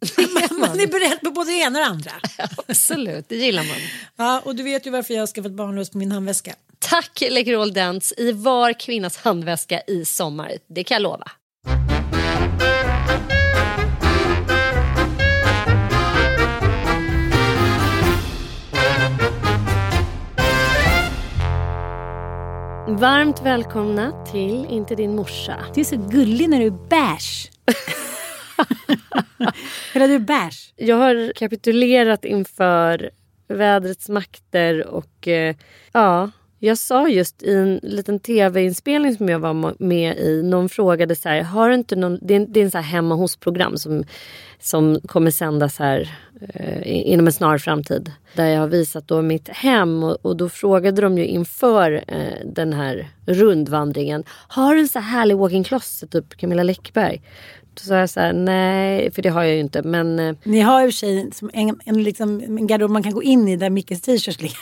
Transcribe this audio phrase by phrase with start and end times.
[0.58, 2.10] man, är beredd på både det ena och det andra.
[2.68, 3.76] Absolut, det gillar man.
[4.16, 6.54] Ja, och du vet ju varför jag har skaffat barnlös på min handväska.
[6.78, 10.52] Tack Läkerol Dents i var kvinnas handväska i sommar.
[10.66, 11.30] Det kan jag lova.
[22.88, 25.64] Varmt välkomna till Inte din morsa.
[25.74, 27.50] Du är så gullig när du är bärs.
[29.96, 30.72] Spelar du bärs.
[30.76, 33.10] Jag har kapitulerat inför
[33.48, 35.56] vädrets makter och eh,
[35.92, 41.16] ja, jag sa just i en liten tv-inspelning som jag var med i, någon frågade
[41.16, 43.14] så här, har du inte någon, det är, en- det är en så här hemma
[43.14, 44.04] hos-program som,
[44.60, 46.10] som kommer sändas här
[46.54, 48.12] eh, inom en snar framtid.
[48.34, 52.46] Där jag har visat då mitt hem och, och då frågade de ju inför eh,
[52.46, 57.22] den här rundvandringen, har du en så här härlig walk-in closet, typ Camilla Läckberg?
[57.76, 60.60] Då sa jag så här, nej, för det har jag ju inte, men eh, Ni
[60.60, 63.48] har ju i och för sig en, en, liksom, en garderob man kan gå in
[63.48, 64.58] i där Mickes t-shirts ligger.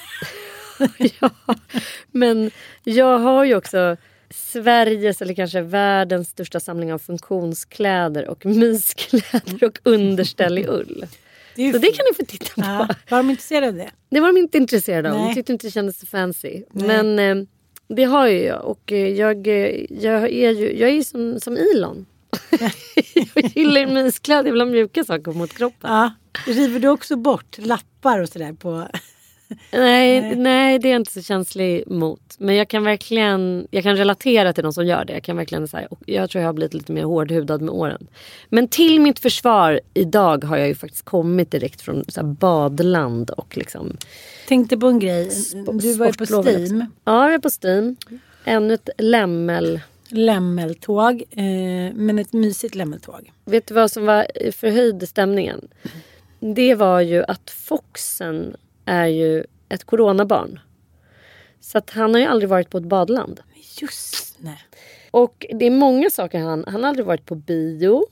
[1.21, 1.31] ja,
[2.11, 2.51] men
[2.85, 3.97] jag har ju också
[4.31, 11.07] Sveriges eller kanske världens största samling av funktionskläder och myskläder och underställ i ull.
[11.57, 12.61] Det Så det kan ni få titta på.
[12.61, 13.91] Ja, var de intresserade av det?
[14.11, 15.17] Det var de inte intresserade av.
[15.17, 15.35] De Nej.
[15.35, 16.63] tyckte inte det kändes så fancy.
[16.73, 17.47] Men eh,
[17.89, 18.65] det har ju jag.
[18.65, 22.07] Och eh, jag, eh, jag är ju jag är som, som Elon.
[23.35, 25.91] Jag gillar myskläder, jag vill ha mjuka saker mot kroppen.
[25.91, 26.13] Ja.
[26.47, 28.89] River du också bort lappar och sådär på...
[29.73, 32.37] Nej, nej, det är jag inte så känslig mot.
[32.39, 35.13] Men jag kan verkligen jag kan relatera till de som gör det.
[35.13, 38.07] Jag, kan verkligen, så här, jag tror jag har blivit lite mer hårdhudad med åren.
[38.49, 43.57] Men till mitt försvar idag har jag ju faktiskt kommit direkt från så badland och
[43.57, 43.97] liksom
[44.49, 45.31] Tänkte på en grej.
[45.73, 46.87] Du var ju på Steam.
[47.05, 47.97] Ja, jag är på Steam.
[48.45, 49.81] Ännu ett lämmel.
[50.09, 51.23] Lämmeltåg.
[51.31, 53.33] Eh, men ett mysigt lämmeltåg.
[53.45, 55.69] Vet du vad som var förhöjde stämningen?
[56.41, 60.61] Det var ju att Foxen är ju ett coronabarn.
[61.61, 63.41] Så att han har ju aldrig varit på ett badland.
[63.81, 64.59] Just nej.
[65.11, 66.65] Och det är många saker han...
[66.69, 68.07] Han har aldrig varit på bio.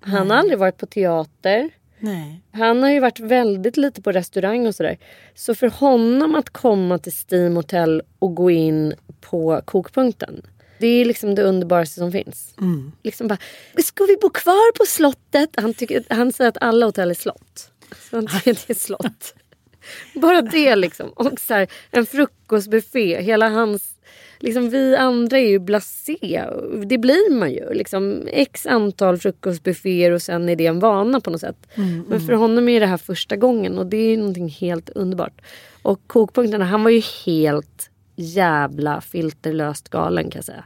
[0.00, 1.70] Han har aldrig varit på teater.
[1.98, 2.42] nej.
[2.52, 4.98] Han har ju varit väldigt lite på restaurang och sådär.
[5.34, 10.42] Så för honom att komma till Steam Hotel och gå in på kokpunkten.
[10.78, 12.54] Det är liksom det underbaraste som finns.
[13.02, 13.38] Liksom bara,
[13.82, 15.50] ska vi bo kvar på slottet?
[15.56, 17.70] Han, tycker, han säger att alla hotell är slott.
[18.10, 19.34] Så han tycker att det är slott.
[20.14, 21.08] Bara det liksom.
[21.08, 23.22] Och så här, en frukostbuffé.
[23.22, 23.92] Hela hans...
[24.38, 26.44] Liksom, vi andra är ju blasé.
[26.86, 27.74] Det blir man ju.
[27.74, 31.66] Liksom, x antal frukostbufféer och sen är det en vana på något sätt.
[32.08, 35.40] Men för honom är det här första gången och det är någonting helt underbart.
[35.82, 40.64] Och kokpunkterna, han var ju helt jävla filterlöst galen kan jag säga.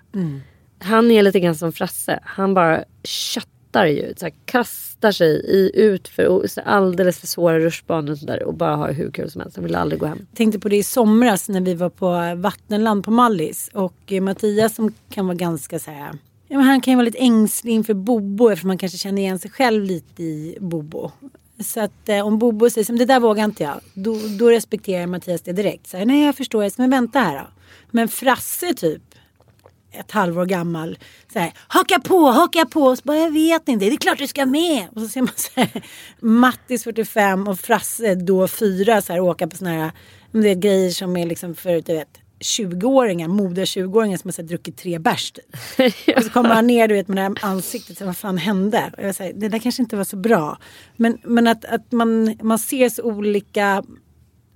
[0.79, 2.19] Han är lite grann som Frasse.
[2.23, 4.15] Han bara köttar ju.
[4.17, 8.77] Så här, kastar sig i, ut för alldeles för svåra rutschbanor och, sådär, och bara
[8.77, 9.57] har hur kul som helst.
[9.57, 10.27] Han vill aldrig gå hem.
[10.35, 13.71] tänkte på det i somras när vi var på Vattenland på Mallis.
[13.73, 16.19] Och eh, Mattias som kan vara ganska så här.
[16.49, 19.51] Ja, han kan ju vara lite ängslig inför Bobo eftersom man kanske känner igen sig
[19.51, 21.11] själv lite i Bobo.
[21.61, 23.81] Så att eh, om Bobo säger som det där vågar inte jag.
[23.95, 25.87] Då, då respekterar Mattias det direkt.
[25.87, 27.47] Så här, Nej jag förstår, jag ska men vänta här då.
[27.91, 29.03] Men Frasse typ
[29.93, 30.99] ett halvår gammal.
[31.33, 32.83] Så här, haka på, haka på.
[32.83, 34.87] Och så bara, jag vet inte, det är klart du ska med.
[34.95, 35.83] Och så ser man så här,
[36.21, 39.93] Mattis 45 och Frasse då 4 så här, åka på såna här
[40.33, 44.49] det är grejer som är liksom för du vet 20-åringar, moder 20-åringar som har här,
[44.49, 45.33] druckit tre bärs.
[45.33, 46.17] typ.
[46.17, 48.93] Och så kommer han ner du vet, med det här ansiktet, så, vad fan hände?
[48.97, 50.59] Och jag säger, det där kanske inte var så bra.
[50.97, 53.83] Men, men att, att man, man ser så olika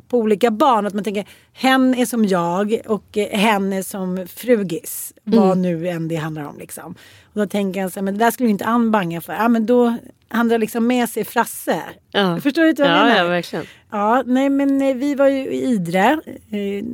[0.08, 0.86] på olika barn.
[0.86, 5.12] Att man tänker hen är som jag och eh, hen är som frugis.
[5.24, 6.58] Vad nu än det handlar om.
[6.58, 6.94] Liksom.
[7.32, 9.32] Och då tänker jag så här, men det där skulle inte Ann banga för.
[9.32, 9.96] Ja men då
[10.28, 11.82] han drar liksom med sig Frasse.
[12.10, 12.40] Ja.
[12.40, 13.18] Förstår du inte vad jag Ja, menar?
[13.18, 13.64] ja, verkligen.
[13.90, 16.20] Ja, nej men eh, vi var ju i Idre.
[16.50, 16.84] eh,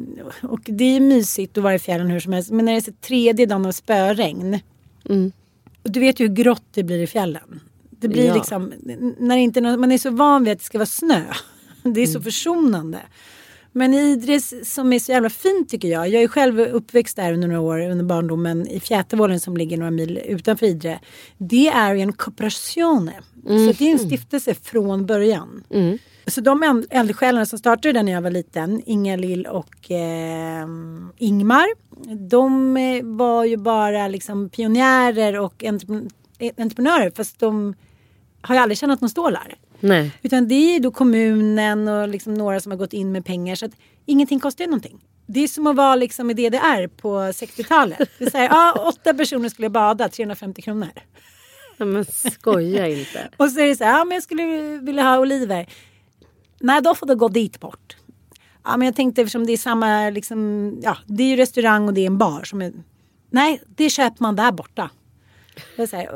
[0.50, 2.50] Och det är mysigt att vara i fjällen hur som helst.
[2.50, 4.58] Men när det är så tredje dagen av spöregn.
[5.84, 7.60] Och du vet ju hur grått det blir i fjällen.
[7.90, 8.34] Det blir Ja.
[8.34, 8.72] liksom,
[9.18, 11.22] när inte, man är så van vid att det ska vara snö.
[11.94, 12.98] Det är så försonande.
[13.72, 16.08] Men i Idre som är så jävla fint tycker jag.
[16.08, 19.90] Jag är själv uppväxt där under några år under barndomen i Fjätervålen som ligger några
[19.90, 21.00] mil utanför Idre.
[21.38, 23.12] Det är en kooperazione.
[23.42, 25.64] Så det är en stiftelse från början.
[26.26, 30.66] Så de eldsjälarna som startade den när jag var liten, Inga Lill och eh,
[31.18, 31.66] Ingmar.
[32.28, 36.10] De eh, var ju bara liksom pionjärer och entrepren-
[36.58, 37.74] entreprenörer fast de
[38.40, 39.54] har ju aldrig tjänat någon stålar.
[39.80, 40.12] Nej.
[40.22, 43.66] Utan det är då kommunen och liksom några som har gått in med pengar så
[43.66, 43.72] att
[44.06, 45.00] ingenting kostar ju någonting.
[45.26, 48.10] Det är som att vara liksom i DDR på 60-talet.
[48.18, 50.88] Det säger, ja, åtta personer skulle bada, 350 kronor.
[51.76, 53.28] Ja, men skoja inte.
[53.36, 54.44] Och så är det så här, ja men jag skulle
[54.78, 55.66] vilja ha oliver.
[56.60, 57.96] Nej, då får du gå dit bort.
[58.64, 61.94] Ja, men jag tänkte eftersom det är samma, liksom, ja, det är ju restaurang och
[61.94, 62.44] det är en bar.
[62.44, 62.72] Som är,
[63.30, 64.90] nej, det köper man där borta.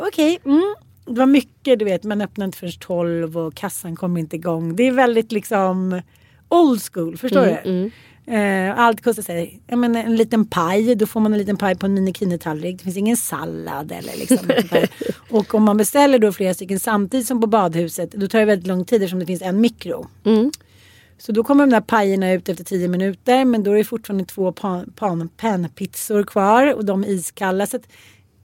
[0.08, 0.74] Okej, mm.
[1.06, 4.76] Det var mycket, du vet, man öppnar inte förrän 12 och kassan kommer inte igång.
[4.76, 6.00] Det är väldigt liksom
[6.48, 7.90] old school, förstår du?
[8.26, 11.76] Eh, allt kostar sig, ja, men en liten paj, då får man en liten paj
[11.76, 12.78] på en minikini-tallrik.
[12.78, 14.50] Det finns ingen sallad eller liksom.
[15.30, 18.66] Och om man beställer då flera stycken samtidigt som på badhuset, då tar det väldigt
[18.66, 20.06] lång tid eftersom det finns en mikro.
[21.18, 24.24] Så då kommer de där pajerna ut efter 10 minuter men då är det fortfarande
[24.24, 27.66] två pan, pan, panpizzor kvar och de är iskalla.
[27.66, 27.88] Så att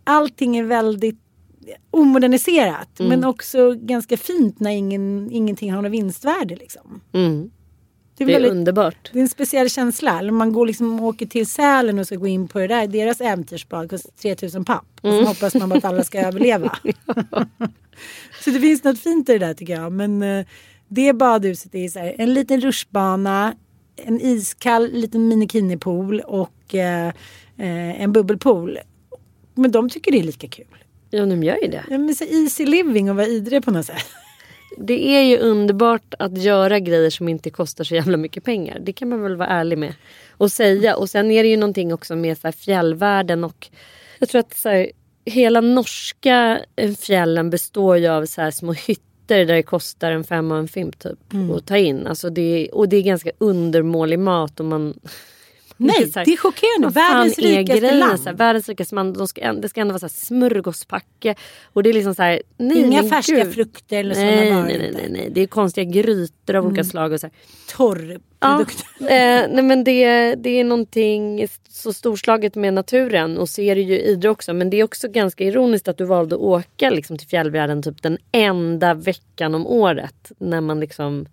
[0.04, 1.20] allting är väldigt
[1.90, 6.56] omoderniserat men också ganska fint när ingen, ingenting har något vinstvärde.
[6.56, 7.00] Liksom.
[7.12, 7.50] Mm.
[8.16, 9.10] Det, är Det är väldigt, underbart.
[9.12, 10.22] det är en speciell känsla.
[10.22, 12.86] Man går liksom, åker till Sälen och ska gå in på det där.
[12.86, 14.86] Deras äventyrsbad kostar 3000 papp.
[15.00, 16.78] Och så hoppas man bara att alla ska överleva.
[18.44, 19.92] så det finns något fint i det där tycker jag.
[19.92, 20.46] Men eh,
[20.88, 23.54] det badhuset är så här, en liten rutschbana,
[23.96, 27.06] en iskall liten minikinipool och eh,
[27.56, 28.78] eh, en bubbelpool.
[29.54, 30.84] Men de tycker det är lika kul.
[31.10, 31.84] Ja, de gör ju det.
[31.90, 34.04] Ja, men så easy living och vara idre på något sätt.
[34.78, 38.78] Det är ju underbart att göra grejer som inte kostar så jävla mycket pengar.
[38.80, 39.94] Det kan man väl vara ärlig med.
[40.30, 40.96] Och säga.
[40.96, 43.68] Och sen är det ju någonting också med så här fjällvärlden och
[44.18, 44.90] jag tror att så här,
[45.24, 50.24] hela norska eh, fjällen består ju av så här små hytter där det kostar en
[50.24, 51.50] femma och en fimp typ Mm.
[51.50, 52.06] att ta in.
[52.06, 54.94] Alltså det, och det är ganska undermålig mat och man
[55.80, 56.88] Nej, här, det är chockerande.
[56.88, 58.20] Världens är rikaste land.
[58.20, 59.18] Så här, världens rikaste land.
[59.18, 61.34] De ska, det ska ändå vara så här smörgåspacke.
[61.72, 63.54] Och det är liksom så här, nej, Inga färska gud.
[63.54, 65.30] frukter eller sådana nej, varor nej, nej, nej, nej.
[65.32, 67.12] Det är konstiga grytor av olika slag.
[67.12, 67.34] Och så här.
[67.76, 68.60] Torr Ja,
[69.00, 73.80] eh, nej men det, det är någonting så storslaget med naturen och så är det
[73.80, 74.52] ju i det också.
[74.52, 78.02] Men det är också ganska ironiskt att du valde att åka liksom, till fjällvärlden typ
[78.02, 80.32] den enda veckan om året.
[80.38, 81.26] När man liksom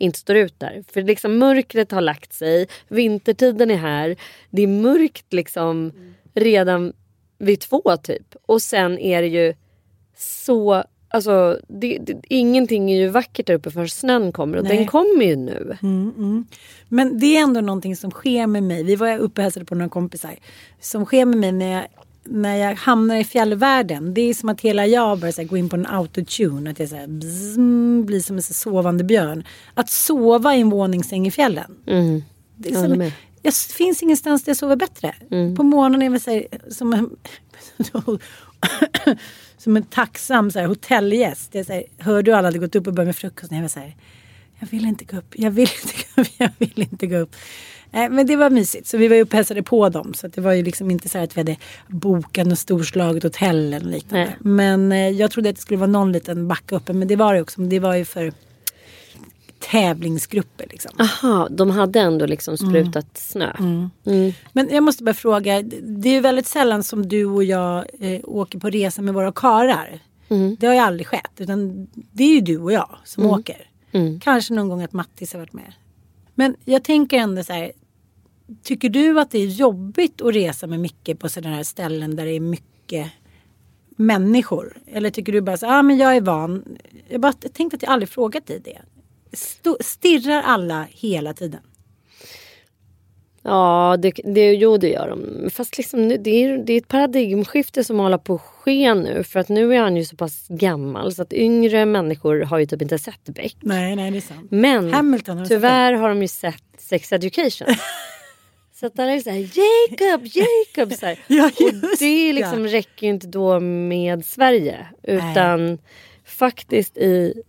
[0.00, 0.84] inte står ut där.
[0.92, 4.16] För liksom mörkret har lagt sig, vintertiden är här.
[4.50, 5.92] Det är mörkt liksom
[6.34, 6.92] redan
[7.38, 8.34] vid två typ.
[8.46, 9.54] Och sen är det ju
[10.16, 10.84] så...
[11.12, 14.76] Alltså, det, det, ingenting är ju vackert där uppe förrän snön kommer och Nej.
[14.76, 15.76] den kommer ju nu.
[16.88, 18.84] Men det är ändå någonting som sker med mig.
[18.84, 20.36] Vi var uppe och hälsade på några kompisar.
[20.80, 21.86] Som sker med mig när jag,
[22.30, 24.14] när jag hamnar i fjällvärlden.
[24.14, 26.70] Det är som att hela jag börjar så här, gå in på en autotune.
[26.70, 27.56] Att jag så här, bzzz,
[28.06, 29.44] blir som en så sovande björn.
[29.74, 31.76] Att sova i en våningssäng i fjällen.
[31.84, 32.22] Det, är Mm.
[32.56, 35.14] Jag håller som, jag finns ingenstans där jag sover bättre.
[35.30, 35.56] Mm.
[35.56, 37.10] På morgonen är jag så här, som en,
[39.58, 41.54] som en tacksam så här, hotellgäst.
[41.54, 43.52] Jag, så här, hörde hur alla hade gått upp och börjat med frukost.
[43.52, 43.96] Jag var så här,
[44.58, 47.36] jag vill inte gå upp, jag vill inte gå upp, jag vill inte gå upp.
[47.90, 48.86] Nej, men det var mysigt.
[48.86, 50.14] Så vi var ju och hälsade på dem.
[50.14, 51.56] Så det var ju liksom inte så här att vi hade
[51.88, 54.24] bokat något storslaget hotell eller liknande.
[54.24, 54.36] Nej.
[54.40, 56.92] Men eh, jag trodde att det skulle vara någon liten backe uppe.
[56.92, 57.60] Men det var det också.
[57.60, 58.32] Men det var ju för
[59.58, 60.90] tävlingsgrupper liksom.
[60.98, 63.52] Aha, de hade ändå liksom sprutat snö.
[63.58, 63.90] Mm.
[64.52, 65.62] Men jag måste bara fråga.
[65.82, 69.32] Det är ju väldigt sällan som du och jag eh, åker på resa med våra
[69.32, 69.98] karar.
[70.58, 71.30] Det har ju aldrig skett.
[71.36, 73.66] Utan det är ju du och jag som åker.
[74.20, 75.72] Kanske någon gång att Mattis har varit med.
[76.34, 77.72] Men jag tänker ändå så här.
[78.62, 82.24] Tycker du att det är jobbigt att resa med Micke på sådana här ställen där
[82.26, 83.06] det är mycket
[83.96, 84.76] människor?
[84.86, 86.78] Eller tycker du bara så ah, men jag är van.
[87.08, 88.78] Jag bara tänkte att jag aldrig frågat dig det.
[89.32, 91.60] Sto- stirrar alla hela tiden?
[93.42, 95.50] Ja, det, det, jo det gör de.
[95.50, 99.24] Fast liksom, nu- det, är, det är ett paradigmskifte som håller på att ske nu.
[99.24, 102.66] För att nu är han ju så pass gammal så att yngre människor har ju
[102.66, 103.56] typ inte sett Beck.
[103.60, 104.50] Nej, nej det är sant.
[104.50, 107.68] Men Hamilton har du sett tyvärr har de ju sett Sex Education.
[108.80, 110.92] så att där är det så här, Jacob, Jacob.
[110.92, 111.06] Så.
[111.34, 114.86] Ja, Och det liksom räcker ju inte då med Sverige.
[115.02, 115.78] Utan
[116.24, 117.42] faktiskt i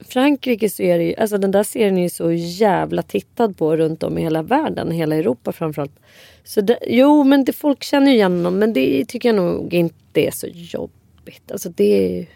[0.00, 3.76] Frankrike så är det ju, alltså den där serien är ju så jävla tittad på
[3.76, 6.00] runt om i hela världen, hela Europa framförallt.
[6.44, 9.74] Så det, jo men det, folk känner ju igen honom men det tycker jag nog
[9.74, 11.52] inte är så jobbigt.
[11.52, 12.26] Alltså det är ju,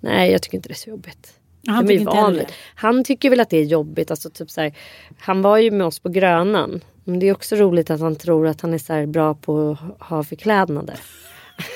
[0.00, 1.39] nej jag tycker inte det är så jobbigt.
[1.66, 1.98] Han De
[2.38, 2.46] är.
[2.74, 4.10] Han tycker väl att det är jobbigt.
[4.10, 4.74] Alltså typ så här,
[5.18, 6.80] han var ju med oss på Grönan.
[7.04, 10.08] Men det är också roligt att han tror att han är så bra på att
[10.08, 11.00] ha förklädnader.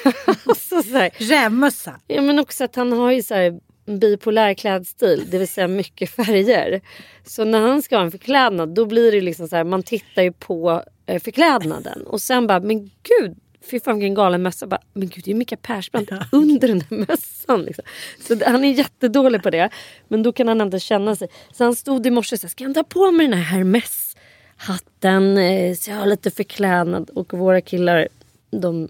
[0.47, 0.83] alltså
[1.17, 2.01] Rävmössa.
[2.07, 6.11] Ja men också att han har ju så här bipolär klädstil, det vill säga mycket
[6.11, 6.81] färger.
[7.25, 10.23] Så när han ska ha en förklädnad då blir det liksom så här, man tittar
[10.23, 13.37] ju på eh, förklädnaden och sen bara, men gud,
[13.71, 14.67] fy fan vilken galen mössa.
[14.67, 17.63] Bara, men gud det är Mikael Persbrandt under den här mössan.
[17.63, 17.85] Liksom.
[18.21, 19.71] Så han är jättedålig på det.
[20.09, 21.29] Men då kan han inte känna sig.
[21.53, 24.17] Så han stod i morse och sa, ska jag ta på mig den här Hermes
[24.57, 27.11] hatten eh, så jag har lite förklädnad.
[27.11, 28.09] Och våra killar
[28.51, 28.89] de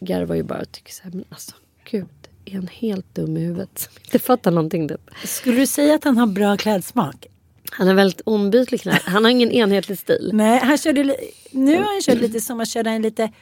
[0.00, 1.54] garvar ju bara och tycker så här, men alltså
[1.90, 2.06] gud,
[2.44, 5.10] är han helt dum i huvudet som inte fattar någonting typ.
[5.24, 7.26] Skulle du säga att han har bra klädsmak?
[7.70, 8.80] Han är väldigt ombytlig.
[8.90, 10.30] Han har ingen enhetlig stil.
[10.32, 11.16] Nej, han körde
[11.50, 13.32] nu har han kört lite som att köra en lite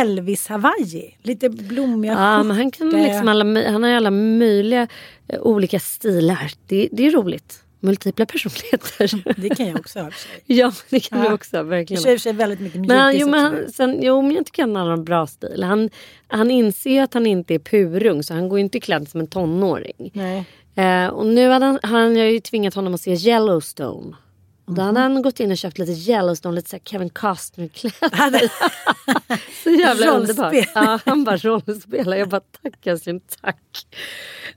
[0.00, 1.16] Elvis Hawaii.
[1.22, 4.88] Lite blommiga Ja, men han, kan liksom alla, han har alla möjliga
[5.28, 6.50] eh, olika stilar.
[6.66, 7.60] Det, det är roligt.
[7.80, 9.40] Multipla personligheter.
[9.40, 10.10] Det kan jag också ha.
[10.46, 11.28] ja, det kan Ja.
[11.28, 11.56] du också.
[11.56, 12.02] Jag Verkligen.
[12.02, 14.30] kör och för sig väldigt mycket Men, han- mjukis jo, men, han, sen, jo, men
[14.34, 15.62] jag tycker han har en bra stil.
[15.62, 15.90] Han,
[16.28, 20.10] han inser att han inte är purung så han går inte klädd som en tonåring.
[20.14, 20.44] Nej.
[20.76, 24.16] Eh, och nu hade han, han jag har ju tvingat honom att se Yellowstone.
[24.66, 28.52] Och då hade han gått in och köpt lite Yellowstone, lite så Kevin Costner-kläder.
[29.64, 30.54] så jävla underbart.
[30.74, 32.16] Ja, han bara rollspelar.
[32.16, 33.86] Jag bara tack älskling, tack.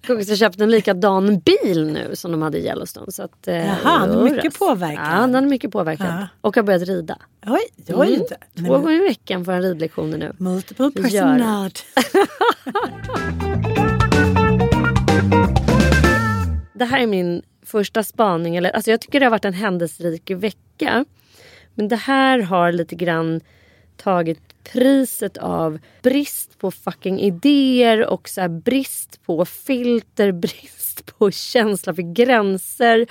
[0.08, 3.12] Jag har köpt en likadan bil nu som de hade i Yellowstone.
[3.12, 5.06] Så att, eh, Jaha, han är mycket påverkad.
[5.06, 6.08] Ja, han är mycket påverkad.
[6.08, 6.28] Ja.
[6.42, 7.18] Och har börjat rida.
[7.46, 8.16] Oj, oj
[8.58, 8.70] Mm.
[8.70, 10.34] Två gånger i veckan får han ridlektioner nu.
[10.38, 11.84] Multiple personality.
[16.74, 18.56] Det här är min första spaning.
[18.56, 21.06] Eller, alltså jag tycker det har varit en händelserik vecka.
[21.74, 23.42] Men det här har lite grann
[23.98, 24.40] tagit
[24.74, 31.94] priset av brist på fucking idéer och så här brist på filter, brist på känsla
[31.94, 33.08] för gränser.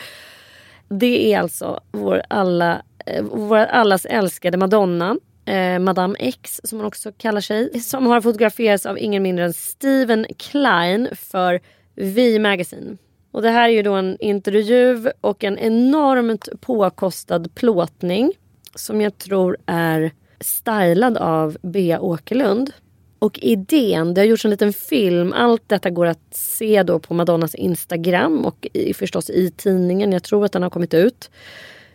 [0.89, 6.87] Det är alltså vår, alla, eh, vår allas älskade Madonna eh, Madame X som hon
[6.87, 7.81] också kallar sig.
[7.81, 11.61] Som har fotograferats av ingen mindre än Steven Klein för
[11.95, 12.97] V Magazine.
[13.37, 18.33] Och det här är ju då en intervju och en enormt påkostad plåtning
[18.75, 22.71] som jag tror är stylad av Bea Åkerlund.
[23.19, 25.33] Och idén, det har gjorts en liten film.
[25.33, 30.13] Allt detta går att se då på Madonnas Instagram och i, förstås i tidningen.
[30.13, 31.31] Jag tror att den har kommit ut.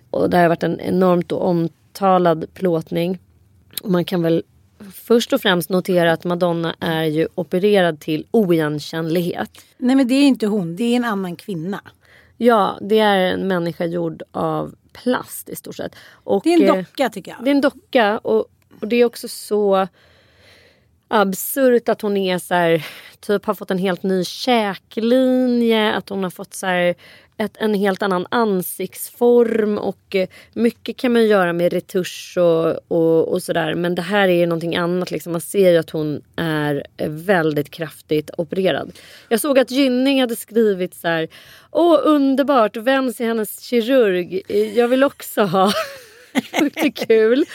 [0.09, 3.19] Och det har varit en enormt omtalad plåtning.
[3.83, 4.43] Och man kan väl
[4.93, 9.65] först och främst notera att Madonna är ju opererad till oigenkännlighet.
[9.77, 11.81] Nej men det är inte hon, det är en annan kvinna.
[12.37, 15.95] Ja, det är en människa gjord av plast i stort sett.
[16.11, 17.43] Och, Det är en eh, docka tycker jag.
[17.43, 18.45] Det är en docka och,
[18.79, 19.87] och det är också så
[21.07, 22.85] absurt att hon är så här,
[23.19, 26.95] typ har fått en helt ny käklinje, att hon har fått så här,
[27.41, 33.27] ett, en helt annan ansiktsform och eh, mycket kan man göra med retusch och, och,
[33.27, 35.11] och sådär men det här är ju någonting annat.
[35.11, 35.31] Liksom.
[35.31, 38.91] Man ser ju att hon är eh, väldigt kraftigt opererad.
[39.29, 41.27] Jag såg att Gynning hade skrivit så här
[41.71, 44.41] Åh underbart, vems är hennes kirurg?
[44.75, 45.71] Jag vill också ha
[46.59, 47.45] Sjukt kul.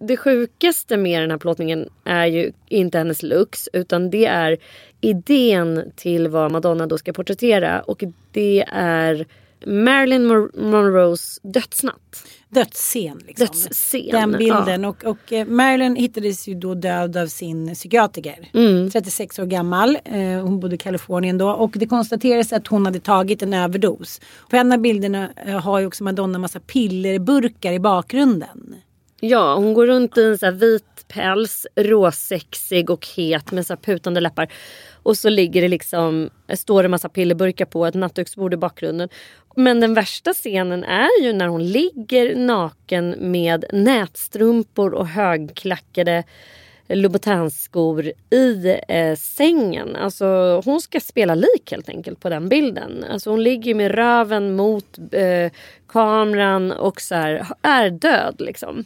[0.00, 4.56] Det sjukaste med den här plåtningen är ju inte hennes looks utan det är
[5.00, 9.26] idén till vad Madonna då ska porträttera och det är
[9.66, 12.26] Marilyn Mon- Monroes dödsnatt.
[12.54, 13.20] Dödsscen.
[13.26, 13.46] Liksom.
[13.46, 14.84] Dödsscen, Den bilden.
[14.84, 18.50] Och, och eh, Marilyn hittades ju då död av sin psykiatriker.
[18.54, 18.90] Mm.
[18.90, 19.98] 36 år gammal.
[20.04, 21.50] Eh, hon bodde i Kalifornien då.
[21.50, 24.20] Och det konstaterades att hon hade tagit en överdos.
[24.50, 28.74] På en av bilderna eh, har ju också Madonna massa pillerburkar i bakgrunden.
[29.20, 33.76] Ja, hon går runt i en så här vit päls, råsexig och het med så
[33.76, 34.48] putande läppar.
[35.04, 39.08] Och så ligger det liksom, står det massa pillerburkar på ett nattduksbord i bakgrunden.
[39.56, 46.24] Men den värsta scenen är ju när hon ligger naken med nätstrumpor och högklackade
[46.88, 49.96] Louboutin-skor i eh, sängen.
[49.96, 53.04] Alltså hon ska spela lik helt enkelt på den bilden.
[53.10, 55.52] Alltså hon ligger med röven mot eh,
[55.88, 58.84] kameran och så här, är död liksom.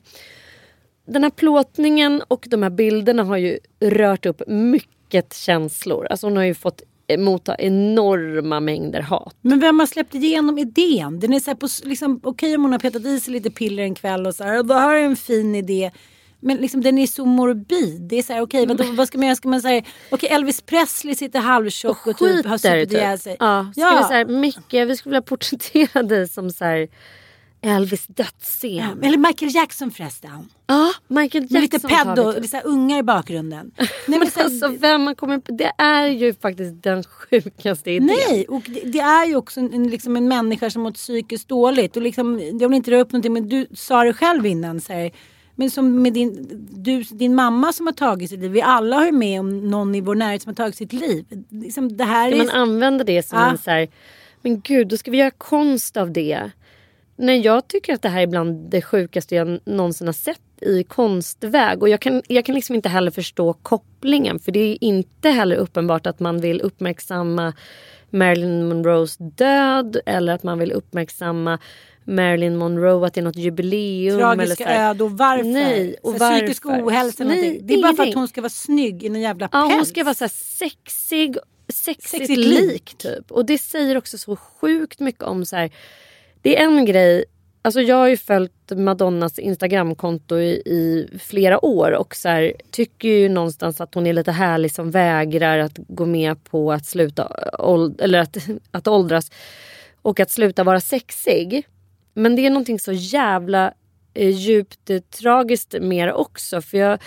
[1.07, 4.98] Den här plåtningen och de här bilderna har ju rört upp mycket
[5.35, 6.07] känslor.
[6.11, 6.83] Alltså hon har ju fått
[7.19, 9.37] motta enorma mängder hat.
[9.41, 11.21] Men vem har släppt igenom idén?
[11.21, 13.83] Den är så här på, liksom, okej om hon har petat i sig lite piller
[13.83, 15.91] en kväll och så här, det här är en fin idé.
[16.41, 18.01] Men liksom, den är så morbid.
[18.01, 19.37] Det är så här, okej vadå, vad ska man göra?
[19.37, 23.37] Ska man säga, okej Elvis Presley sitter halvtjock och, typ har skiter supit ihjäl sig.
[23.39, 23.99] Ja, ja.
[23.99, 26.89] Vi så här, Micke, vi skulle vilja porträttera dig som så här,
[27.61, 29.03] Elvis dödsscen.
[29.03, 30.49] Eller Michael Jackson förresten.
[30.67, 32.43] Ja, Michael Jackson Med lite pedo, typ.
[32.43, 33.71] lite ungar i bakgrunden.
[33.79, 38.07] Nej, Men men alltså vem kommit på Det är ju faktiskt den sjukaste idén.
[38.29, 41.97] Nej, och det, det är ju också en, liksom en människa som mått psykiskt dåligt.
[41.97, 44.81] Och liksom, jag vill inte dra upp någonting men du sa det själv innan.
[44.81, 45.11] Så här,
[45.55, 48.51] men som med din, du, din mamma som har tagit sitt liv.
[48.51, 51.25] Vi alla har ju med om någon i vår närhet som har tagit sitt liv.
[51.51, 52.45] Liksom, det här Ska är...
[52.47, 53.51] man använda det som Ja.
[53.51, 53.89] en så här,
[54.43, 56.51] men gud då ska vi göra konst av det.
[57.19, 60.83] Nej jag tycker att det här är bland det sjukaste jag någonsin har sett i
[60.85, 61.83] konstväg.
[61.83, 64.39] Och jag kan, jag kan liksom inte heller förstå kopplingen.
[64.39, 67.53] För det är inte heller uppenbart att man vill uppmärksamma
[68.11, 69.97] Marilyn Monroes död.
[70.07, 71.59] Eller att man vill uppmärksamma
[72.05, 74.19] Marilyn Monroe, att det är något jubileum.
[74.19, 75.45] Tragiska öde och varför?
[75.45, 76.87] Nej, och Så här, Psykisk varför?
[76.89, 77.25] ohälsa.
[77.25, 77.67] Nej, någonting.
[77.67, 79.75] det är bara för att hon ska vara snygg i en jävla Ja, päls.
[79.75, 81.37] hon ska vara så sexig,
[81.69, 82.61] sexigt, Sexigt lik.
[82.61, 82.95] lik.
[82.99, 83.31] typ.
[83.33, 85.71] Och det säger också så sjukt mycket om så här.
[86.43, 87.25] Det är en grej.
[87.63, 93.09] Alltså jag har ju följt Madonnas Instagramkonto i, i flera år och så här, tycker
[93.09, 97.29] ju någonstans att hon är lite härlig som vägrar att gå med på att sluta
[97.59, 98.37] åld- eller att,
[98.71, 99.31] att åldras
[100.03, 101.67] och att sluta vara sexig.
[102.15, 103.73] Men det är någonting så jävla
[104.15, 106.63] eh, djupt eh, tragiskt med det också.
[106.63, 106.99] För jag,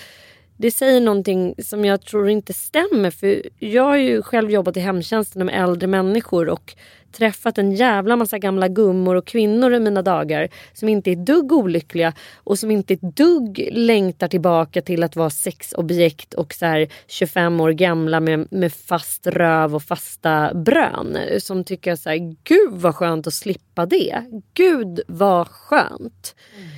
[0.62, 3.12] det säger någonting som jag tror inte stämmer.
[3.12, 6.76] För jag har ju själv jobbat i hemtjänsten med äldre människor och
[7.12, 11.26] träffat en jävla massa gamla gummor och kvinnor i mina dagar som inte är ett
[11.26, 16.66] dugg olyckliga och som inte ett dugg längtar tillbaka till att vara sexobjekt och så
[16.66, 21.18] här 25 år gamla med, med fast röv och fasta brön.
[21.40, 24.24] Som tycker så här, gud vad skönt att slippa det.
[24.54, 26.36] Gud vad skönt.
[26.58, 26.70] Mm.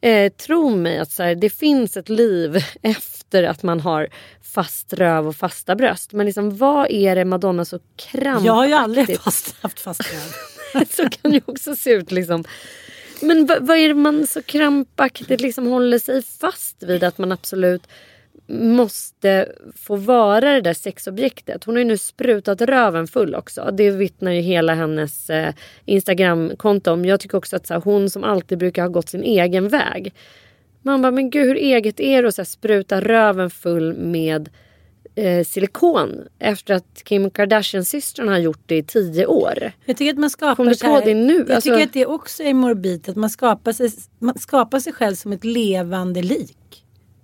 [0.00, 4.08] Eh, tro mig att så här, det finns ett liv efter att man har
[4.42, 6.12] fast röv och fasta bröst.
[6.12, 8.46] Men liksom, vad är det Madonna så krampaktigt...
[8.46, 10.84] Jag har ju aldrig fast, haft fast röv.
[10.90, 12.12] så kan ju också se ut.
[12.12, 12.44] Liksom.
[13.20, 17.04] Men vad, vad är det man så krampaktigt liksom håller sig fast vid?
[17.04, 17.82] Att man absolut
[18.48, 21.64] måste få vara det där sexobjektet.
[21.64, 23.70] Hon har ju nu sprutat röven full också.
[23.72, 27.04] Det vittnar ju hela hennes eh, Instagramkonto om.
[27.04, 30.14] Jag tycker också att så här, hon som alltid brukar ha gått sin egen väg.
[30.82, 34.48] Man bara, men gud hur eget är det att så här, spruta röven full med
[35.14, 39.72] eh, silikon efter att Kim Kardashian-systrarna har gjort det i tio år.
[39.84, 41.34] Jag tycker att man skapar Kom du här- på det nu?
[41.48, 44.92] Jag Alltså- tycker att det också är morbid att man skapar sig, man skapar sig
[44.92, 46.56] själv som ett levande lik.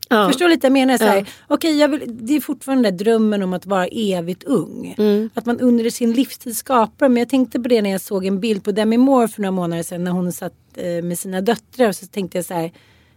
[0.09, 0.27] Ja.
[0.29, 0.67] Förstår lite?
[0.67, 1.25] Jag menar så här, Ja.
[1.49, 4.95] okej, jag vill, det är fortfarande drömmen om att vara evigt ung.
[4.99, 5.31] Mm.
[5.35, 7.09] Att man under sin livstid skapar.
[7.09, 9.51] Men jag tänkte på det när jag såg en bild på Demi Moore för några
[9.53, 11.89] månader sedan när hon satt eh, med sina döttrar.
[11.89, 12.73] Och så tänkte jag så här,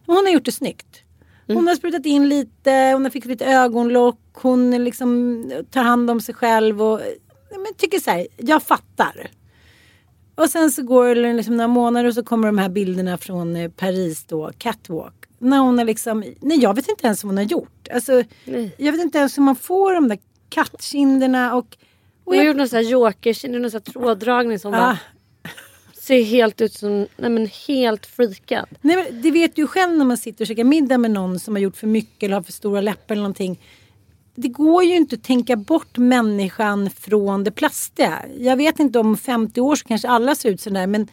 [0.06, 0.88] hon har gjort det snyggt.
[1.47, 1.67] Hon Mm.
[1.67, 6.36] har sprutat in lite, hon har fixat lite ögonlock, hon liksom tar hand om sig
[6.36, 7.00] själv och
[7.52, 9.28] men jag tycker så här, jag fattar.
[10.36, 13.56] Och sen så går det liksom några månader och så kommer de här bilderna från
[13.56, 15.16] eh, Paris då, catwalk.
[15.39, 17.88] När hon har liksom, nej jag vet inte ens vad hon har gjort.
[17.93, 18.23] Alltså,
[18.78, 20.19] jag vet inte ens hur man får de där
[20.50, 21.58] kattkinderna och...
[21.58, 21.76] och
[22.23, 24.97] Hon har jag, gjort någon sån här joker, någon sån här tråddragning som ah, bara
[26.08, 28.65] ser helt ut som, nej men helt freakad.
[28.82, 31.39] nej, men det vet du ju själv när man sitter och käkar middag med någon
[31.39, 33.60] som har gjort för mycket eller har för stora läppar eller någonting.
[34.36, 38.26] Det går ju inte att tänka bort människan från det plastiga.
[38.39, 41.08] Jag vet inte om 50 år så kanske alla ser ut sådär men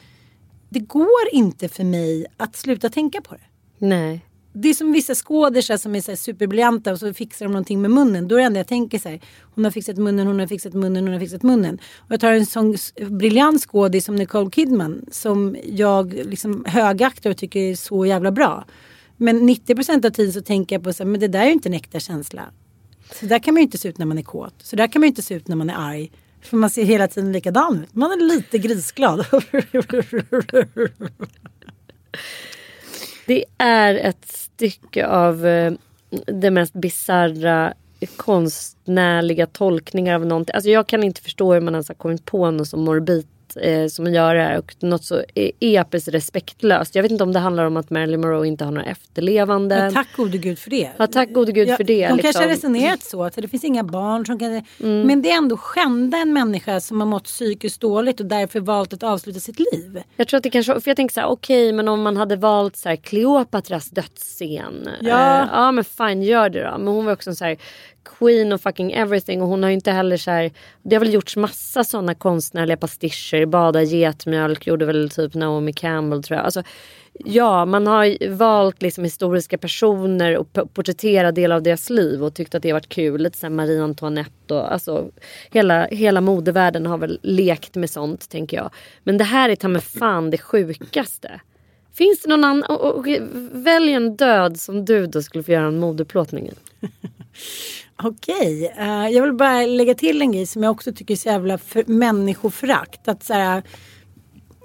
[0.68, 3.40] det går inte för mig att sluta tänka på det.
[3.85, 4.20] Nej.
[4.53, 7.83] Det är som vissa skådisar som är så här superbriljanta och så fixar de någonting
[7.83, 8.29] med munnen.
[8.29, 9.20] Då är det enda jag tänker så här.
[9.55, 11.79] Hon har fixat munnen, hon har fixat munnen, hon har fixat munnen.
[11.97, 12.77] Och jag tar en sån
[13.09, 15.05] briljant skådis som Nicole Kidman.
[15.11, 18.64] Som jag liksom högaktar och tycker är så jävla bra.
[19.16, 21.53] Men 90% av tiden så tänker jag på så här, men det där är ju
[21.53, 22.42] inte en äkta känsla.
[23.12, 24.55] Så där kan man ju inte se ut när man är kåt.
[24.59, 26.12] Så där kan man ju inte se ut när man är arg.
[26.42, 27.94] För man ser hela tiden likadan ut.
[27.94, 29.27] Man är lite grisglad.
[33.26, 35.72] Det är ett stycke av eh,
[36.26, 37.74] det mest bizarra
[38.16, 40.54] konstnärliga tolkningar av någonting.
[40.54, 43.26] Alltså jag kan inte förstå hur man ens har kommit på något så morbid
[43.57, 46.94] eh, som göra det här och något så e- episkt respektlöst.
[46.94, 49.76] Jag vet inte om det handlar om att Marilyn Monroe inte har några efterlevande.
[49.76, 50.90] Men tack gode gud för det.
[50.96, 52.09] Ja, tack gode gud Ja, för det.
[52.09, 52.18] De liksom.
[52.18, 54.62] kanske har resonerat så att det finns inga barn som kan...
[54.78, 58.92] Men det är ändå skända en människa som har mått psykiskt dåligt och därför valt
[58.92, 60.02] att avsluta sitt liv.
[60.16, 62.37] Jag tror att det kanske, för jag tänker så här, okej men om man hade
[62.37, 64.88] valt så här Kleopatras dödsscen.
[65.00, 65.42] Ja.
[65.42, 66.78] Eh, ja men fine gör det då.
[66.78, 67.59] Men hon var också en så här
[68.18, 70.50] queen of fucking everything och hon har ju inte heller så här.
[70.82, 73.46] Det har väl gjorts massa sådana konstnärliga pastischer.
[73.46, 76.44] Bada getmjölk gjorde väl typ Naomi Campbell tror jag.
[76.44, 76.62] Alltså,
[77.24, 82.54] ja man har valt liksom historiska personer och porträtterat delar av deras liv och tyckt
[82.54, 83.22] att det har varit kul.
[83.22, 85.10] Lite som Marie Antoinette och alltså
[85.50, 88.70] hela, hela modevärlden har väl lekt med sånt tänker jag.
[89.04, 91.40] Men det här är ta mig fan det sjukaste.
[91.94, 92.62] Finns det någon annan?
[92.62, 93.06] och- och-
[93.52, 96.52] Välj en död som du då skulle få göra en modeplåtning i.
[98.02, 101.28] Okej, eh, jag vill bara lägga till en grej som jag också tycker är så
[101.28, 103.09] jävla för, människoförakt.
[103.09, 103.62] Att så här,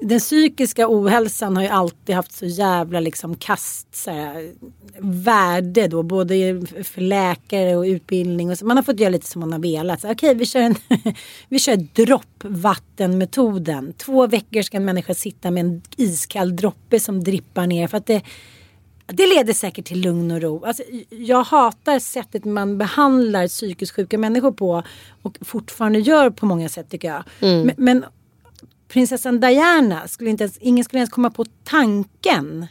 [0.01, 4.53] den psykiska ohälsan har ju alltid haft så jävla liksom kast så här,
[4.99, 6.03] värde då.
[6.03, 8.49] Både för läkare och utbildning.
[8.49, 8.65] Och så.
[8.65, 9.99] Man har fått göra lite som man har velat.
[9.99, 10.75] Okej, Okej, vi kör, en
[11.49, 13.93] vi kör droppvattenmetoden.
[13.93, 17.87] Två veckor ska en människa sitta med en iskall droppe som drippar ner.
[17.87, 18.21] För att det,
[19.13, 20.65] det leder säkert till lugn och ro.
[20.65, 24.83] Alltså, jag hatar sättet man behandlar psykiskt sjuka människor på
[25.21, 27.23] och fortfarande gör på många sätt tycker jag.
[27.65, 28.05] Men, men
[28.87, 32.67] prinsessan Diana, skulle inte ens, ingen skulle ens komma på tanken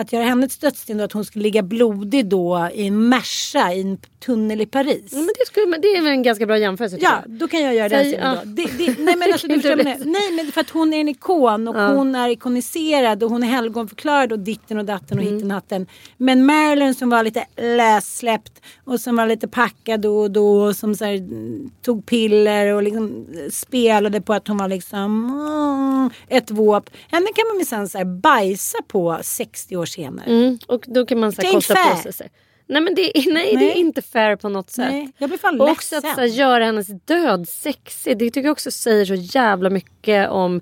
[0.00, 3.80] att göra henne till dödssten att hon skulle ligga blodig då i en Merca i
[3.80, 5.08] en tunnel i Paris.
[5.10, 6.98] Ja, men det, skulle, men det är väl en ganska bra jämförelse.
[7.00, 8.42] Ja, då kan jag göra den Säg, scenen ja.
[8.44, 10.04] Det, det, nej men alltså, du förstår.
[10.04, 13.46] Nej men för att hon är en ikon och hon är ikoniserad och hon är
[13.46, 15.34] helgonförklarad och ditten och datten och Mm.
[15.34, 15.86] hitten och hatten.
[16.16, 20.76] Men Marilyn som var lite lössläppt och som var lite packad då och då och
[20.76, 26.10] som så här, mm, tog piller och liksom spelade på att hon var liksom mm,
[26.28, 26.90] ett våp.
[27.08, 30.26] Henne kan man så här bajsa på 60 år senare.
[30.30, 32.12] Mm, och då kan man så Det här, är kosta inte på fair.
[32.12, 32.30] sig.
[32.66, 33.70] Nej men det, är- nej, det Nej.
[33.70, 34.90] är inte fair på något sätt.
[34.90, 38.18] Nej, jag blir fan Och också att så här, göra hennes död sexig.
[38.18, 40.60] Det tycker jag också säger så jävla mycket om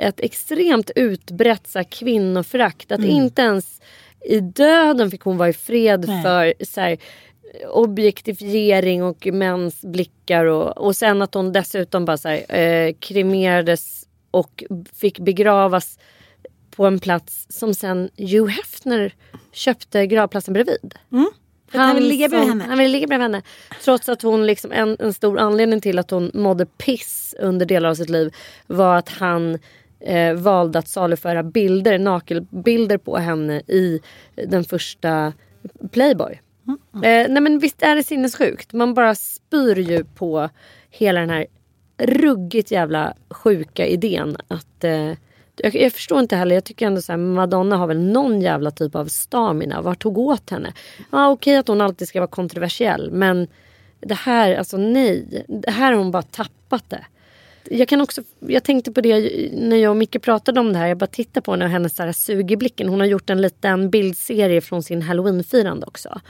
[0.00, 2.92] ett extremt utbrett så här, kvinnoförakt.
[2.92, 3.80] Att inte ens
[4.24, 6.16] i döden fick hon vara i fred Mm.
[6.16, 6.22] Nej.
[6.22, 6.98] för så här,
[7.68, 10.44] objektifiering och mäns blickar.
[10.44, 15.98] Och, och sen att hon dessutom bara så här, eh, kremerades och fick begravas
[16.78, 19.14] på en plats som sen Hugh Hefner
[19.52, 20.94] köpte gravplatsen bredvid.
[21.70, 22.64] För att han vill ligga bredvid henne.
[22.64, 23.42] Han vill ligga bredvid henne.
[23.84, 27.88] Trots att hon liksom, en, en stor anledning till att hon mådde piss under delar
[27.88, 28.34] av sitt liv
[28.66, 29.58] var att han
[30.00, 34.00] eh, valde att saluföra bilder, nakelbilder på henne i
[34.34, 35.32] den första
[35.90, 36.40] Playboy.
[36.94, 38.72] Eh, nej men visst är det sinnessjukt.
[38.72, 40.48] Man bara spyr ju på
[40.90, 41.46] hela den här
[41.98, 45.12] ruggigt jävla sjuka idén att eh,
[45.62, 46.54] Jag, jag förstår inte heller.
[46.54, 49.82] Jag tycker ändå så här, Madonna har väl någon jävla typ av stamina.
[49.82, 50.72] Vad tog åt henne?
[51.10, 53.10] Ja, okej att hon alltid ska vara kontroversiell.
[53.10, 53.46] Men
[54.00, 55.44] det här, alltså nej.
[55.48, 57.04] Det här har hon bara tappat det.
[57.70, 60.86] Jag, kan också, jag tänkte på det när jag och Micke pratade om det här.
[60.86, 62.88] Jag bara tittade på henne och hennes så här sug i blicken.
[62.88, 66.20] Hon har gjort en liten bildserie från sin halloweenfirande också.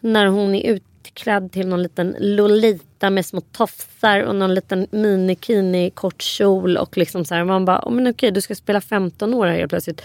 [0.00, 5.90] När hon är utklädd till någon liten Lolita med små tofsar och någon liten minikini
[5.90, 6.76] kort kjol.
[6.76, 9.54] Och liksom så här, man bara, oh, men okej du ska spela 15 år här
[9.54, 10.02] helt plötsligt.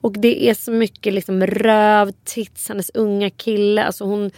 [0.00, 3.84] Och det är så mycket liksom röv, tits, hennes unga kille.
[3.84, 4.30] Alltså hon,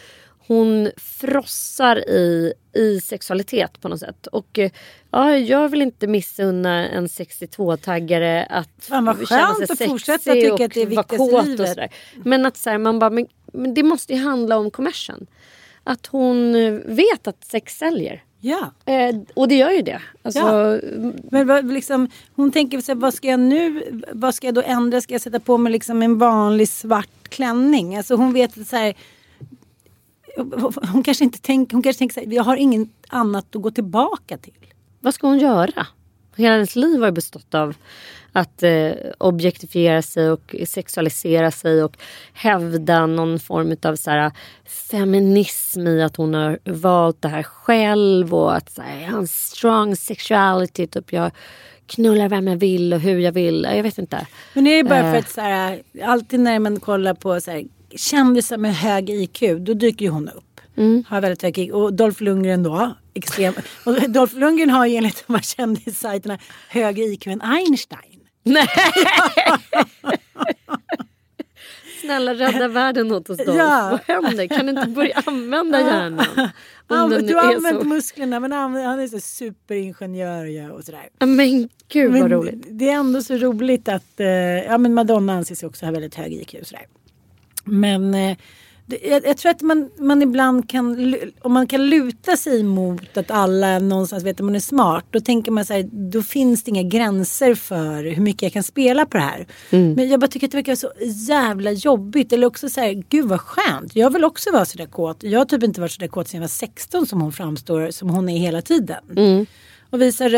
[0.47, 4.27] hon frossar i, i sexualitet på något sätt.
[4.27, 4.71] Och eh,
[5.11, 10.55] ja, jag vill inte missunna en 62-taggare att Fan, vad känna sig sexig fortsätta tycka
[10.55, 11.89] och att det är vara kåt och sådär.
[12.25, 15.27] Men att så här, man bara, men, men det måste ju handla om kommersen.
[15.85, 18.25] Att hon eh, vet att sex säljer.
[18.41, 18.73] Ja.
[18.85, 20.03] Eh, och det gör ju det.
[20.23, 20.81] Alltså, Ja.
[21.31, 24.63] Men vad, liksom, hon tänker så här, vad ska jag nu, vad ska jag då
[24.63, 25.01] ändra?
[25.01, 27.97] Ska jag sätta på mig liksom en vanlig svart klänning?
[27.97, 28.95] Alltså hon vet att så här,
[30.93, 33.71] hon kanske inte tänker, hon kanske tänker så här, jag har inget annat att gå
[33.71, 34.75] tillbaka till.
[35.01, 35.87] Vad ska hon göra?
[36.37, 37.75] Hela hennes liv har bestått av
[38.33, 41.97] att eh, objektifiera sig och sexualisera sig och
[42.33, 44.31] hävda någon form av så här,
[44.91, 49.19] feminism i att hon har valt det här själv och att så här, jag har
[49.19, 50.87] en strong sexuality.
[50.87, 51.31] Typ jag
[51.87, 53.67] knullar vem jag vill och hur jag vill.
[53.77, 54.27] Jag vet inte.
[54.55, 55.19] Men är det bara för Eh.
[55.19, 57.65] att så här, alltid när man kollar på så här,
[57.97, 60.61] kändisar med hög IQ, då dyker ju hon upp.
[60.77, 61.05] Mm.
[61.09, 61.73] Har väldigt hög IQ.
[61.75, 63.55] Och Dolph Lundgren då, extrem.
[63.87, 68.12] Och Dolph Lundgren har ju enligt de här kändissajterna högre IQ än Einstein.
[68.43, 68.69] Nej!
[72.01, 73.57] Snälla rädda världen åt oss då.
[73.57, 73.99] Ja.
[74.09, 74.47] Vad händer?
[74.47, 76.27] Kan du inte börja använda hjärnan?
[76.89, 81.09] Om du har använt så- musklerna men han, är så superingenjör och sådär.
[81.19, 82.65] Men gud vad Men roligt.
[82.71, 86.33] Det är ändå så roligt att eh, ja, men Madonna anses också ha väldigt hög
[86.33, 86.55] IQ.
[86.61, 86.87] och Sådär.
[87.65, 88.37] Men eh,
[88.87, 93.31] jag, jag tror att man, man ibland kan, om man kan luta sig mot att
[93.31, 95.05] alla någonstans vet att man är smart.
[95.11, 98.63] Då tänker man så här, då finns det inga gränser för hur mycket jag kan
[98.63, 99.47] spela på det här.
[99.95, 100.93] Men jag bara tycker att det verkar så
[101.29, 102.33] jävla jobbigt.
[102.33, 103.97] Eller också så här, gud vad skönt.
[103.97, 105.23] Jag vill också vara sådär kåt.
[105.23, 108.11] Jag har typ inte varit sådär kåt sedan jag var 16 som hon framstår som
[108.11, 109.05] hon är hela tiden.
[109.91, 110.35] Och visar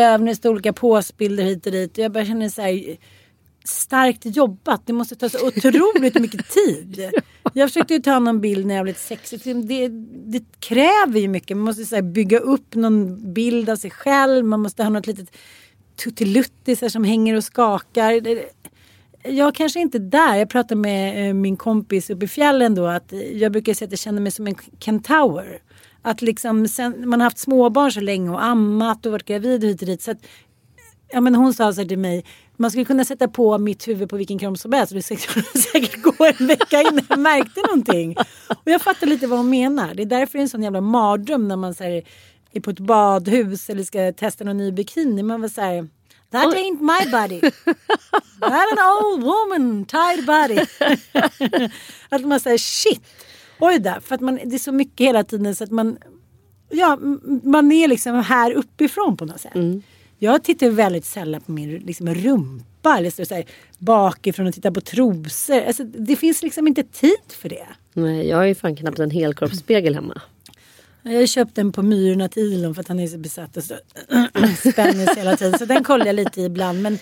[0.47, 1.99] i olika påsbilder hit och dit.
[1.99, 2.97] Och jag bara känner så här
[3.65, 4.87] starkt jobbat.
[4.87, 7.11] Det måste ta så otroligt mycket tid.
[7.53, 9.67] Jag försökte ju ta någon bild när jag var lite sexig.
[9.67, 9.89] Det,
[10.27, 11.57] det kräver ju mycket.
[11.57, 14.45] Man måste så bygga upp någon bild av sig själv.
[14.45, 15.37] Man måste ha något litet
[16.05, 18.21] tuttiluttisar som hänger och skakar.
[19.23, 20.37] Jag kanske inte är där.
[20.37, 22.87] Jag pratade med eh, min kompis uppe i fjällen då.
[22.87, 25.59] Att jag brukar säga att jag känner mig som en kentaur.
[26.03, 29.71] Att liksom sen, man har haft småbarn så länge och ammat och varit gravid och
[29.71, 30.03] hit och dit.
[30.03, 30.19] Så att,
[31.13, 32.25] ja, men hon sa så här till mig.
[32.57, 34.93] Man skulle kunna sätta på mitt huvud på vilken kropp som helst.
[34.93, 38.17] och Det skulle säkert gå en vecka innan jag märkte någonting.
[38.49, 39.95] Och jag fattar lite vad hon menar.
[39.95, 42.03] Det är därför det är en sån jävla mardröm när man så här,
[42.53, 45.23] är på ett badhus eller ska testa någon ny bikini.
[45.23, 45.89] Man var så här.
[46.31, 47.41] That ain't my body.
[48.41, 50.67] That an old woman tied body.
[52.09, 53.03] att man säger shit.
[53.61, 54.01] Oj där.
[54.01, 55.99] För att man, det är så mycket hela tiden så att man
[56.71, 56.99] ja,
[57.43, 59.55] man är liksom här uppifrån på något sätt.
[60.19, 63.45] Jag tittar väldigt sällan på min liksom, rumpa eller så, så här,
[63.79, 65.61] bakifrån och tittar på trosor.
[65.67, 67.67] Alltså, det finns liksom inte tid för det.
[67.93, 70.23] Nej, jag har ju fan knappt en helkroppsspegel hemma.
[71.03, 73.65] Jag har köpt den på Myrorna till Ilon för att han är så besatt och
[73.65, 73.75] så
[74.73, 75.59] spänner hela tiden.
[75.59, 76.83] Så den kollar jag lite ibland.
[76.83, 76.99] Men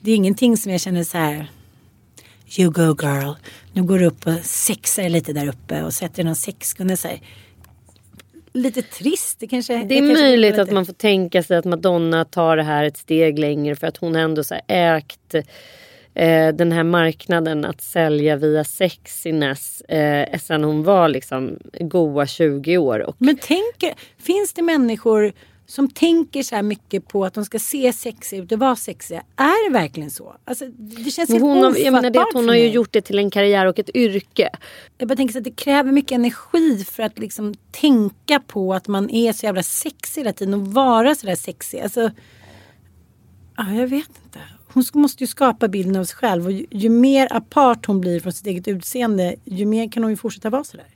[0.00, 1.50] det är ingenting som jag känner så här.
[2.58, 3.32] You go girl.
[3.72, 6.36] Nu går du upp och sexar lite där uppe och sätter någon
[7.04, 7.20] här.
[8.56, 9.40] Lite trist.
[9.40, 12.84] Det kanske Det är möjligt att man får tänka sig att Madonna tar det här
[12.84, 15.34] ett steg längre för att hon ändå så ägt
[16.14, 22.78] eh, den här marknaden att sälja via sexiness eh, sen hon var liksom goa 20
[22.78, 22.98] år.
[22.98, 25.32] Och Men tänker, finns det människor
[25.66, 29.22] som tänker så här mycket på att de ska se sexiga ut och vara sexiga?
[29.36, 30.36] Är det verkligen så?
[30.44, 33.18] Alltså, det känns helt hon, har, jag menar det hon har ju gjort det till
[33.18, 34.50] en karriär och ett yrke.
[34.98, 38.88] Jag bara tänker så att det kräver mycket energi för att liksom tänka på att
[38.88, 41.80] man är så jävla sexig hela tiden och vara så där sexig.
[41.80, 42.10] Alltså,
[43.56, 44.38] ja, jag vet inte.
[44.72, 48.20] Hon måste ju skapa bilden av sig själv och ju, ju mer apart hon blir
[48.20, 50.86] från sitt eget utseende ju mer kan hon ju fortsätta vara sådär.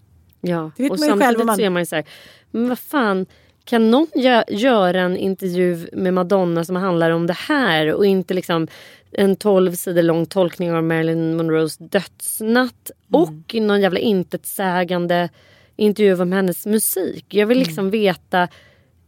[0.41, 2.05] Ja, Det vet och man ju själv samtidigt man- så är man ju så här,
[2.51, 3.27] men vad fan,
[3.65, 8.35] kan någon gö- göra en intervju med Madonna som handlar om det här och inte
[8.35, 8.69] liksom
[9.13, 13.23] en 12 sidor lång tolkning av Marilyn Monroes dödsnatt Mm.
[13.23, 15.29] och någon jävla intetsägande
[15.77, 17.25] intervju om hennes musik.
[17.29, 17.67] Jag vill Mm.
[17.69, 18.49] liksom veta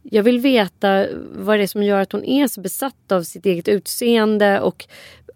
[0.04, 3.46] jag vill veta vad det är som gör att hon är så besatt av sitt
[3.46, 4.84] eget utseende och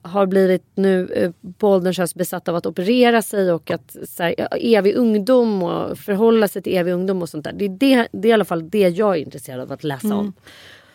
[0.06, 4.22] har blivit nu eh, på ålderns höst besatt av att operera sig och att så
[4.22, 7.52] här, evig ungdom och förhålla sig till evig ungdom och sånt där.
[7.52, 10.14] Det är, det, det är i alla fall det jag är intresserad av att läsa
[10.14, 10.32] om.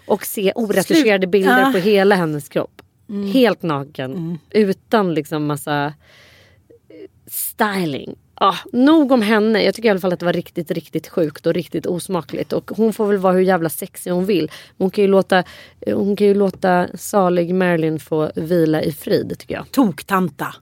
[0.08, 1.71] Och se oretuscherade bilder Ja.
[1.71, 2.82] på hela hennes kropp.
[3.34, 4.39] Helt naken.
[4.50, 5.91] Utan liksom massa eh,
[7.28, 8.15] styling.
[8.43, 9.63] Ah, nog om henne.
[9.63, 12.54] Jag tycker i alla fall att det var riktigt, riktigt sjukt och riktigt osmakligt.
[12.54, 14.51] Och hon får väl vara hur jävla sexig hon vill.
[14.77, 15.43] Hon kan ju låta,
[15.86, 19.71] hon kan ju låta salig Marilyn få vila i frid tycker jag.
[19.71, 20.56] Toktanta.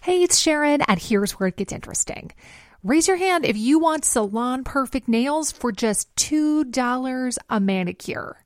[0.00, 2.34] Hey, it's Sharon, and here's where it gets interesting.
[2.82, 8.45] Raise your hand if you want salon perfect nails for just $2 a manicure.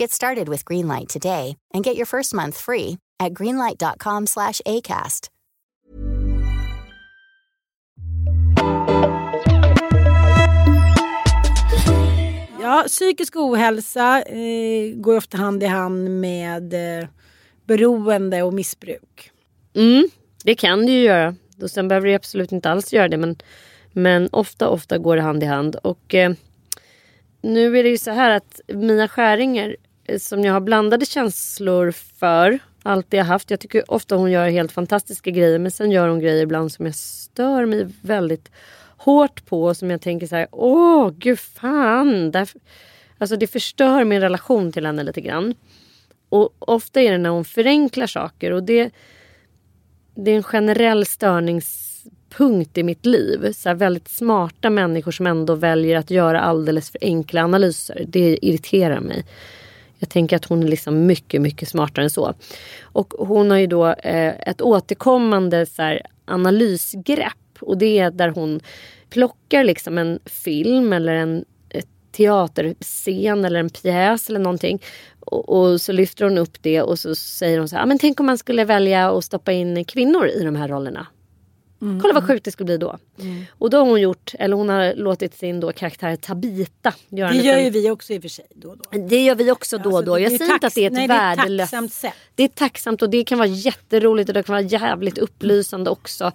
[0.00, 5.30] Get started with Greenlight today and get your first month free at greenlight.com slash ACAST.
[12.60, 17.08] Ja, psykisk ohälsa eh, går ofta hand i hand med eh,
[17.66, 19.30] beroende och missbruk.
[19.74, 20.08] Mm,
[20.44, 21.34] det kan det ju göra.
[21.62, 23.16] Och sen behöver det absolut inte alls göra det.
[23.16, 23.36] Men,
[23.92, 25.76] men ofta, ofta går det hand i hand.
[25.76, 26.32] Och eh,
[27.40, 29.76] nu är det ju så här att Mia Skäringer
[30.18, 32.58] som jag har blandade känslor för.
[32.82, 33.50] Allt det har haft.
[33.50, 35.58] Jag tycker ofta hon gör helt fantastiska grejer.
[35.58, 38.50] Men sen gör hon grejer ibland som jag stör mig väldigt
[38.96, 39.74] hårt på.
[39.74, 40.48] Som jag tänker så här.
[40.52, 42.30] Åh gud fan.
[42.30, 42.60] Därför,
[43.18, 45.54] alltså det förstör min relation till henne lite grann.
[46.28, 48.52] Och ofta är det när hon förenklar saker.
[48.52, 48.92] Och det
[50.16, 53.52] det är en generell störningspunkt i mitt liv.
[53.52, 58.04] Så här väldigt smarta människor som ändå väljer att göra alldeles för enkla analyser.
[58.08, 59.24] Det irriterar mig.
[59.98, 62.34] Jag tänker att hon är liksom mycket, mycket smartare än så.
[62.82, 67.32] Och hon har ju då eh, ett återkommande så här, analysgrepp.
[67.60, 68.60] Och det är där hon
[69.10, 71.44] plockar liksom en film eller en
[72.16, 74.82] teaterscen eller en pjäs eller någonting.
[75.20, 77.98] Och, och så lyfter hon upp det och så säger hon så här, "Ah, men
[77.98, 81.06] tänk om man skulle välja att stoppa in kvinnor i de här rollerna.
[81.78, 82.98] Kolla vad sjukt det skulle bli då.
[83.50, 87.36] Och då har hon gjort, eller hon har låtit sin då karaktär Tabita göra Det
[87.36, 88.98] gör ju vi också i och för sig då och då.
[88.98, 90.18] det gör vi också då och Alltså, då.
[90.18, 91.70] Jag säger inte att det är ett nej, det är ett värdelöst...
[91.70, 92.12] tacksamt sätt.
[92.34, 96.32] Det är tacksamt och det kan vara jätteroligt och det kan vara jävligt upplysande också.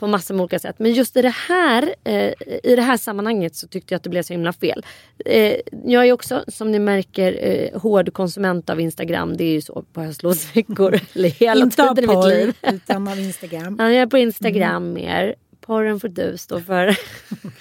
[0.00, 0.78] På massor med olika sätt.
[0.78, 2.32] Men just i det här, eh,
[2.62, 4.84] i det här sammanhanget så tyckte jag att det blev så himla fel.
[5.24, 9.36] Eh, jag är också som ni märker eh, hård konsument av Instagram.
[9.36, 11.00] Det är ju så på höstlovsveckor.
[11.12, 12.54] eller hela Inte tiden i mitt liv.
[12.60, 13.76] porr utan av Instagram.
[13.78, 15.34] Ja, jag är på Instagram mer.
[15.60, 16.86] Porren får du stå för.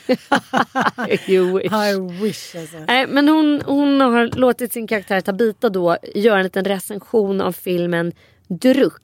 [1.30, 1.72] you wish.
[1.72, 2.78] I wish alltså.
[2.88, 7.52] Nej, men hon, hon har låtit sin karaktär Tabita då göra en liten recension av
[7.52, 8.12] filmen
[8.48, 9.02] Druck.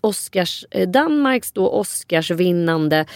[0.00, 3.06] Oscars, eh, Danmarks då Oscarsvinnande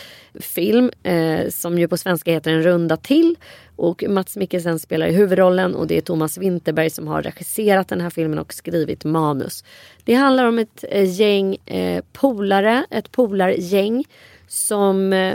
[0.41, 3.37] film eh, som ju på svenska heter En runda till.
[3.77, 8.01] Och Mats Mikkelsen spelar i huvudrollen och det är Thomas Winterberg som har regisserat den
[8.01, 9.65] här filmen och skrivit manus.
[10.05, 14.05] Det handlar om ett eh, gäng eh, polare, ett polargäng
[14.49, 15.35] som eh,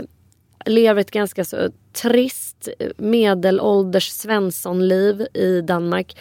[0.66, 6.16] lever ett ganska så trist eh, medelålders svenssonliv i Danmark.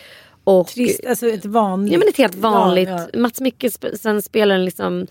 [0.47, 1.93] Och, Trist, alltså ett vanligt.
[1.93, 2.89] Ja men ett helt vanligt.
[2.89, 3.19] Ja, ja.
[3.19, 5.07] Mats Mikkelsen spelar en liksom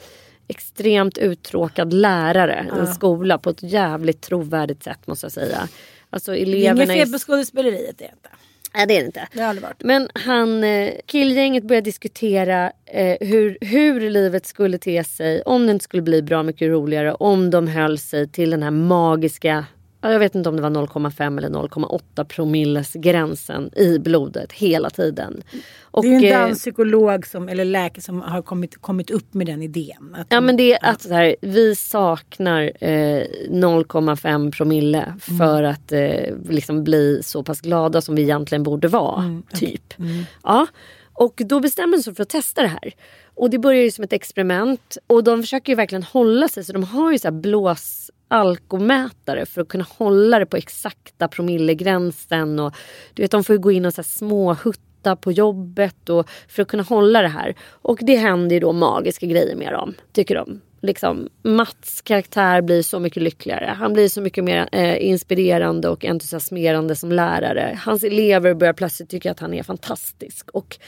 [0.49, 5.69] extremt uttråkad lärare i en skola på ett jävligt trovärdigt sätt måste jag säga.
[6.11, 8.29] Alltså Det eleverna inget fel på skådespeleriet det är inte.
[8.75, 9.29] Nej det är det inte.
[9.33, 9.83] Det har aldrig varit.
[9.83, 15.73] Men han, eh, killgänget började diskutera eh, hur, hur livet skulle te sig om det
[15.73, 19.65] inte skulle bli bra mycket roligare om de höll sig till den här magiska ja,
[20.13, 25.43] jag vet inte om det var 0,5 eller 0,8 promilles gränsen i blodet hela tiden.
[25.83, 29.47] Och, det är en eh, danspsykolog som, eller läkare som har kommit, kommit upp med
[29.47, 30.17] den idén.
[30.29, 36.35] Ja men det är att så här, vi saknar eh, 0,5 promille för att eh,
[36.49, 39.43] liksom bli så pass glada som vi egentligen borde vara.
[39.55, 39.95] Typ.
[40.43, 40.67] Ja.
[41.13, 42.93] Och då bestämmer de sig för att testa det här.
[43.35, 44.99] Och det börjar ju som ett experiment.
[45.07, 46.65] Och de försöker ju verkligen hålla sig.
[46.65, 51.29] Så de har ju så här blås alkomätare för att kunna hålla det på exakta
[51.29, 52.59] promillegränsen.
[52.59, 52.75] Och,
[53.15, 56.63] du vet, de får ju gå in och så här småhutta på jobbet och, för
[56.63, 57.55] att kunna hålla det här.
[57.71, 60.61] Och det händer ju då magiska grejer med dem, tycker de.
[60.81, 63.75] Liksom, Mats karaktär blir så mycket lyckligare.
[63.79, 67.79] Han blir så mycket mer eh, inspirerande och entusiasmerande som lärare.
[67.85, 70.51] Hans elever börjar plötsligt tycka att han är fantastisk.
[70.51, 70.79] Och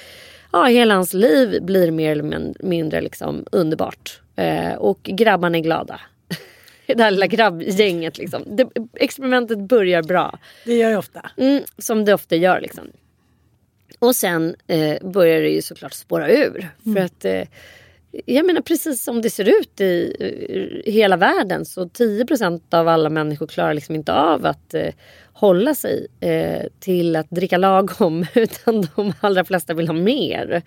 [0.53, 4.21] ja, hela hans liv blir mer eller mindre liksom, underbart.
[4.37, 6.01] Eh, och grabbarna är glada.
[6.97, 8.19] Det här lilla grabbgänget.
[8.19, 8.43] Liksom.
[8.47, 10.39] Det, experimentet börjar bra.
[10.65, 11.31] Det gör jag ofta.
[11.37, 12.61] Mm, som det ofta gör.
[12.61, 12.85] Liksom.
[13.99, 16.69] Och sen eh, börjar det ju såklart spåra ur.
[16.95, 17.43] För att eh,
[18.27, 20.15] jag menar precis som det ser ut i
[20.85, 24.93] eh, hela världen så 10% av alla människor klarar liksom inte av att eh,
[25.39, 30.63] hålla sig eh, till att dricka lagom utan de allra flesta vill ha mer.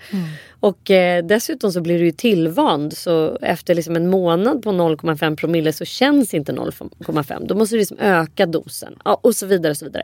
[0.60, 5.36] Och eh, dessutom så blir du ju tillvand så efter liksom en månad på 0,5
[5.36, 7.48] promille så känns inte 0,5.
[7.48, 9.72] Då måste du liksom öka dosen ja, och så vidare.
[9.72, 10.04] Och så vidare.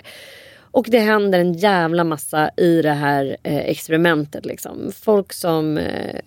[0.78, 4.46] Och det händer en jävla massa i det här eh, experimentet.
[4.46, 4.92] Liksom.
[5.02, 6.20] Folk som eh,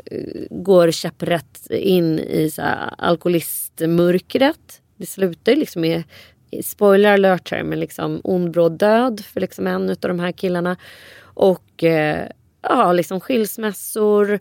[0.50, 4.80] går käpprätt in i så här, alkoholistmörkret.
[4.96, 6.02] Det slutar liksom med,
[6.64, 10.76] spoiler alert här, men liksom ond bråd död för liksom en av de här killarna.
[11.22, 12.26] Och eh,
[12.62, 14.40] ja, liksom skilsmässor.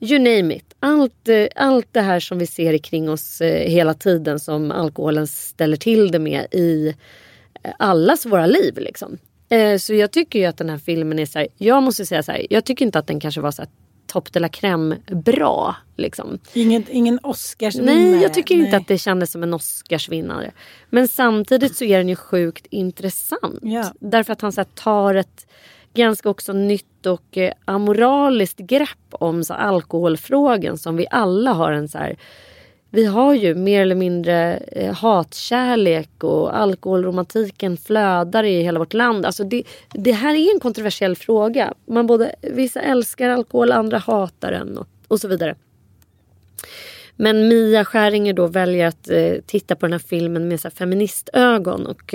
[0.00, 0.74] You name it.
[0.80, 5.26] Allt, eh, allt det här som vi ser kring oss eh, hela tiden som alkoholen
[5.26, 6.94] ställer till det med i
[7.62, 8.78] eh, allas våra liv.
[8.78, 9.18] Liksom.
[9.48, 12.22] Eh, Så jag tycker ju att den här filmen är så här, jag måste säga
[12.22, 13.70] så här, jag tycker inte att den kanske var så här
[14.12, 15.76] top de la crème bra.
[15.96, 16.38] Liksom.
[16.52, 17.96] Ingen, ingen Oscarsvinnare.
[17.96, 18.76] Nej, jag tycker inte Nej.
[18.76, 20.50] att det kändes som en Oscarsvinnare.
[20.90, 23.58] Men samtidigt så är den ju sjukt intressant.
[23.62, 23.92] Ja.
[24.00, 25.46] Därför att han så här, tar ett
[25.94, 31.88] ganska också nytt och eh, amoraliskt grepp om så, alkoholfrågan som vi alla har en
[31.88, 32.16] så här
[32.90, 39.26] vi har ju mer eller mindre eh, hatkärlek och alkoholromantiken flödar i hela vårt land.
[39.26, 39.62] Alltså det,
[39.92, 41.74] det här är en kontroversiell fråga.
[41.86, 45.54] Man både, vissa älskar alkohol, andra hatar den och, och så vidare.
[47.16, 50.74] Men Mia Skäringer då väljer att eh, titta på den här filmen med så här,
[50.74, 52.14] feministögon och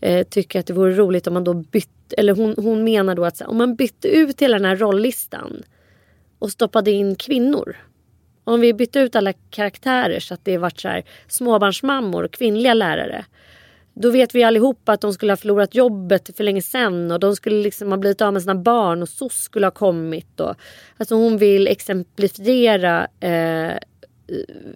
[0.00, 3.24] eh, tycker att det vore roligt om man då bytte, eller hon, hon menar då
[3.24, 5.62] att så här, om man bytte ut hela den här rolllistan
[6.38, 7.76] och stoppade in kvinnor.
[8.44, 12.74] Om vi bytte ut alla karaktärer så att det varit så här, småbarnsmammor och kvinnliga
[12.74, 13.24] lärare.
[13.94, 17.36] Då vet vi allihopa att de skulle ha förlorat jobbet för länge sedan och de
[17.36, 20.40] skulle liksom ha blivit av med sina barn och SOS skulle ha kommit.
[20.40, 20.54] Och,
[20.96, 23.78] alltså hon vill exemplifiera eh,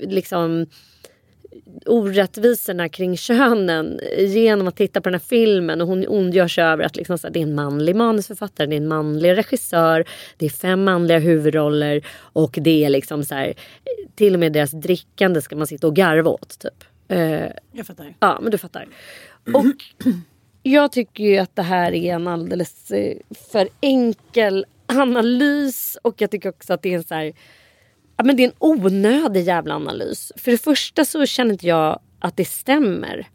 [0.01, 0.67] liksom
[1.87, 6.85] orättvisorna kring könen genom att titta på den här filmen och hon ondgör sig över
[6.85, 10.05] att liksom så här, det är en manlig manusförfattare, det är en manlig regissör,
[10.37, 13.55] det är fem manliga huvudroller och det är liksom så här,
[14.15, 16.85] till och med deras drickande ska man sitta och garva åt typ.
[17.09, 17.41] Eh,
[17.73, 18.15] Jag fattar.
[18.21, 18.87] Ja, men du fattar.
[19.55, 19.65] Och
[20.63, 23.17] jag tycker ju att det här är en alldeles eh,
[23.51, 27.33] för enkel analys och jag tycker också att det är en så här,
[28.25, 30.33] men det är en onödig jävla analys.
[30.37, 33.29] För det första så känner inte jag att det stämmer.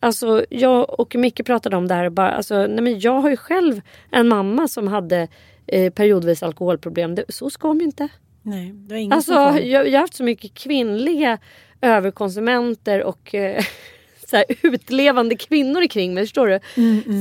[0.00, 2.10] Alltså jag och Micke pratade om det här.
[2.10, 3.80] Bara, alltså, nej, men jag har ju själv
[4.10, 5.28] en mamma som hade
[5.66, 7.14] eh, periodvis alkoholproblem.
[7.14, 8.08] Det, så ska de ju inte.
[8.42, 11.38] Nej, det var ingen Alltså, jag, jag har haft så mycket kvinnliga
[11.80, 13.64] överkonsumenter och eh,
[14.26, 16.24] så här, utlevande kvinnor kring mig.
[16.24, 16.60] Förstår du?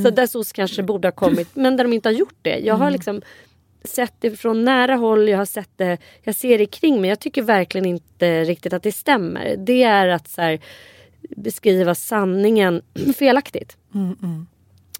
[0.03, 2.59] Så där SOS kanske borde ha kommit men där de inte har gjort det.
[2.59, 3.22] Jag har liksom
[3.88, 7.09] sett det från nära håll, jag har sett det, jag ser det kring mig.
[7.09, 9.55] Jag tycker verkligen inte riktigt att det stämmer.
[9.57, 10.59] Det är att så här,
[11.38, 12.81] beskriva sanningen
[13.17, 13.77] felaktigt.
[13.93, 14.47] Mm, mm.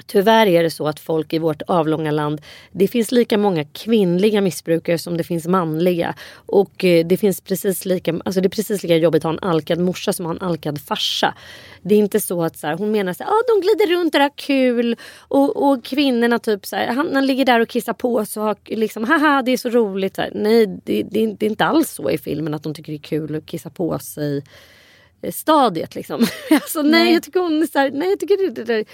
[0.08, 2.42] Tyvärr är det så att folk i vårt avlånga land,
[2.72, 6.16] det finns lika många kvinnliga missbrukare som det finns manliga.
[6.34, 9.50] Och eh, det, finns precis lika, alltså det är precis lika jobbigt att ha en
[9.50, 11.34] alkad morsa som att ha en alkad farsa.
[11.82, 14.22] Det är inte så att så här, hon menar att ah, de glider runt och
[14.22, 18.26] har kul och, och kvinnorna typ så här, han, han ligger där och kissar på
[18.26, 20.16] sig och har liksom haha det är så roligt.
[20.16, 20.32] Så här.
[20.36, 23.02] Nej det, det, det är inte alls så i filmen att de tycker det är
[23.02, 24.44] kul att kissa på sig
[25.22, 26.28] eh, stadiet liksom.
[26.52, 28.86] alltså, nej, nej, jag tycker hon är så här, nej jag tycker det, det, det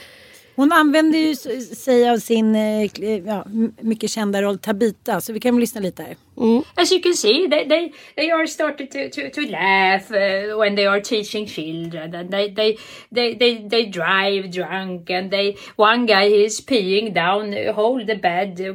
[0.56, 1.36] hon använder ju
[1.76, 3.46] sig av sin eh, eh, ja,
[3.82, 6.16] mycket kända roll Tabita så vi kan väl lyssna lite här.
[6.38, 6.66] Mm.
[6.78, 10.76] As you can see, they they, they are starting to, to, to laugh uh, when
[10.76, 12.78] they are teaching children, and they they,
[13.12, 18.16] they they they drive drunk, and they one guy is peeing down uh, hold the
[18.16, 18.60] bed.
[18.60, 18.74] Uh,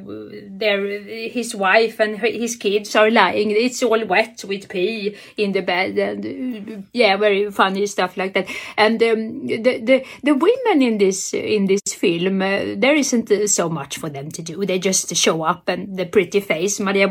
[0.50, 0.86] there,
[1.28, 3.50] his wife and his kids are lying.
[3.50, 8.34] It's all wet with pee in the bed, and uh, yeah, very funny stuff like
[8.34, 8.48] that.
[8.76, 13.68] And um, the the the women in this in this film, uh, there isn't so
[13.68, 14.64] much for them to do.
[14.64, 17.08] They just show up and the pretty face, Maria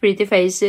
[0.00, 0.62] Pretty face,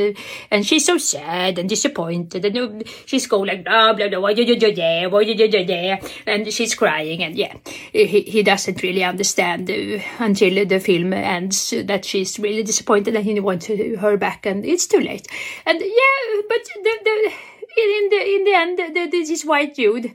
[0.51, 5.13] and she's so sad and disappointed, and she's going like blah blah blah, yeah, yeah,
[5.21, 7.53] yeah, yeah, yeah, and she's crying, and yeah,
[7.91, 13.25] he, he doesn't really understand uh, until the film ends that she's really disappointed and
[13.25, 15.27] he wants her back, and it's too late,
[15.65, 17.33] and yeah, but the, the
[17.75, 20.11] in the in the end, the, this white dude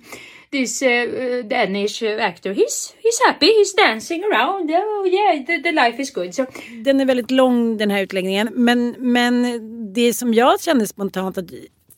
[0.51, 0.88] this uh,
[1.44, 2.53] Danish actor.
[2.53, 4.70] He's, he's happy, he's dancing around.
[4.70, 6.34] Oh yeah, the, the life is good.
[6.34, 6.46] So.
[6.84, 8.49] Den är väldigt lång den här utläggningen.
[8.53, 11.51] Men, men det som jag kände spontant att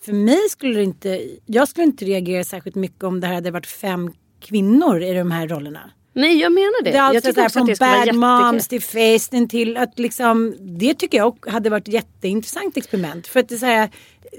[0.04, 3.50] för mig skulle det inte, jag skulle inte reagera särskilt mycket om det här hade
[3.50, 5.90] varit fem kvinnor i de här rollerna.
[6.12, 6.90] Nej jag menar det.
[6.90, 9.98] Det är alltså jag tycker också från att det Bad Moms till Festen till att
[9.98, 13.26] liksom Det tycker jag hade varit ett jätteintressant experiment.
[13.26, 13.88] För att det, är så här,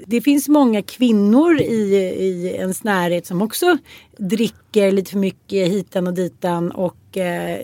[0.08, 3.78] det finns många kvinnor i, i ens närhet som också
[4.18, 7.60] dricker lite för mycket hitan och ditan och eh,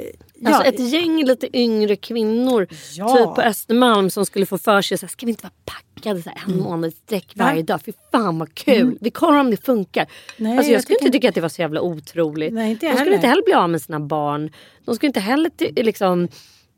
[0.46, 0.70] Alltså ja.
[0.70, 3.08] ett gäng lite yngre kvinnor ja.
[3.08, 6.22] typ på Östermalm som skulle få för sig så här, ska vi inte vara packade
[6.22, 6.64] så här, en mm.
[6.64, 7.82] månad sträck varje dag?
[7.86, 8.82] Fy fan vad kul!
[8.82, 8.98] Mm.
[9.02, 10.08] Vi kollar om det funkar.
[10.38, 12.54] Nej, alltså, jag, jag skulle inte tycka att det var så jävla otroligt.
[12.54, 14.52] Nej, inte De skulle inte heller bli av med sina barn.
[14.86, 15.52] De skulle inte heller
[15.84, 16.28] liksom,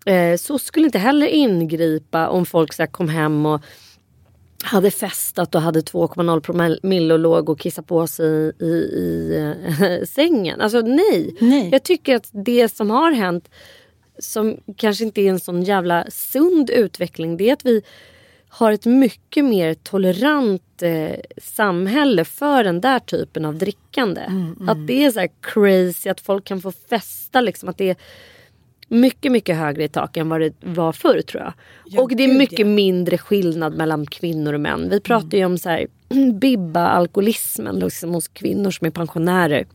[0.05, 3.61] eh, så skulle inte heller ingripa om folk så här, kom hem och
[4.63, 9.35] hade festat och hade 2,0 promille och låg och kissade på sig i, i,
[9.81, 10.61] äh, sängen.
[10.61, 11.35] Alltså nej.
[11.39, 11.69] nej.
[11.71, 13.49] Jag tycker att det som har hänt
[14.19, 17.81] som kanske inte är en sån jävla sund utveckling det är att vi
[18.49, 24.21] har ett mycket mer tolerant eh, samhälle för den där typen av drickande.
[24.21, 24.69] Mm, mm.
[24.69, 27.69] Att det är så crazy att folk kan få festa liksom.
[27.69, 27.95] Att det är,
[28.89, 31.53] mycket, mycket högre i tak än vad det var förr tror jag.
[31.85, 32.65] Ja, och det är mycket ja.
[32.65, 34.89] mindre skillnad mellan kvinnor och män.
[34.89, 35.39] Vi pratar mm.
[35.39, 35.87] ju om så här,
[36.33, 39.65] bibba-alkoholismen liksom, hos kvinnor som är pensionärer.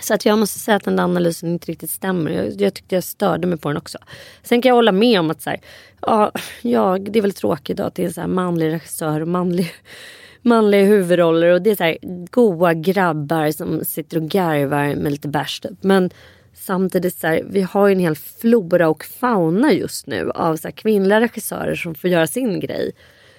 [0.00, 2.30] Så att jag måste säga att den där analysen inte riktigt stämmer.
[2.30, 3.98] Jag, jag tyckte jag störde mig på den också.
[4.42, 5.60] Sen kan jag hålla med om att så här,
[6.00, 9.20] ja, ja, det är väl tråkigt då att det är en så här manlig regissör
[9.20, 9.72] och manlig
[10.42, 11.98] manliga huvudroller och det är så här
[12.30, 15.82] goa grabbar som sitter och garvar med lite bärs typ.
[15.82, 16.10] Men
[16.54, 20.68] samtidigt så här, vi har ju en hel flora och fauna just nu av så
[20.68, 22.92] här, kvinnliga regissörer som får göra sin grej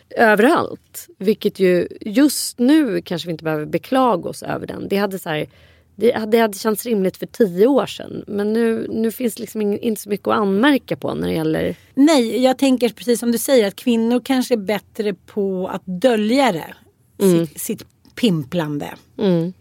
[0.09, 1.07] överallt.
[1.17, 4.87] Vilket ju just nu kanske vi inte behöver beklaga oss över den.
[4.87, 5.47] Det hade, så här,
[5.95, 8.23] det hade, det hade känts rimligt för tio år sedan.
[8.27, 11.75] Men nu, nu finns liksom inte så mycket att anmärka på när det gäller...
[11.93, 16.51] Nej, jag tänker precis som du säger att kvinnor kanske är bättre på att dölja
[16.51, 16.75] det.
[17.23, 17.47] Mm.
[17.47, 17.85] Sitt, sitt
[18.15, 18.93] pimplande.
[19.17, 19.53] Mm.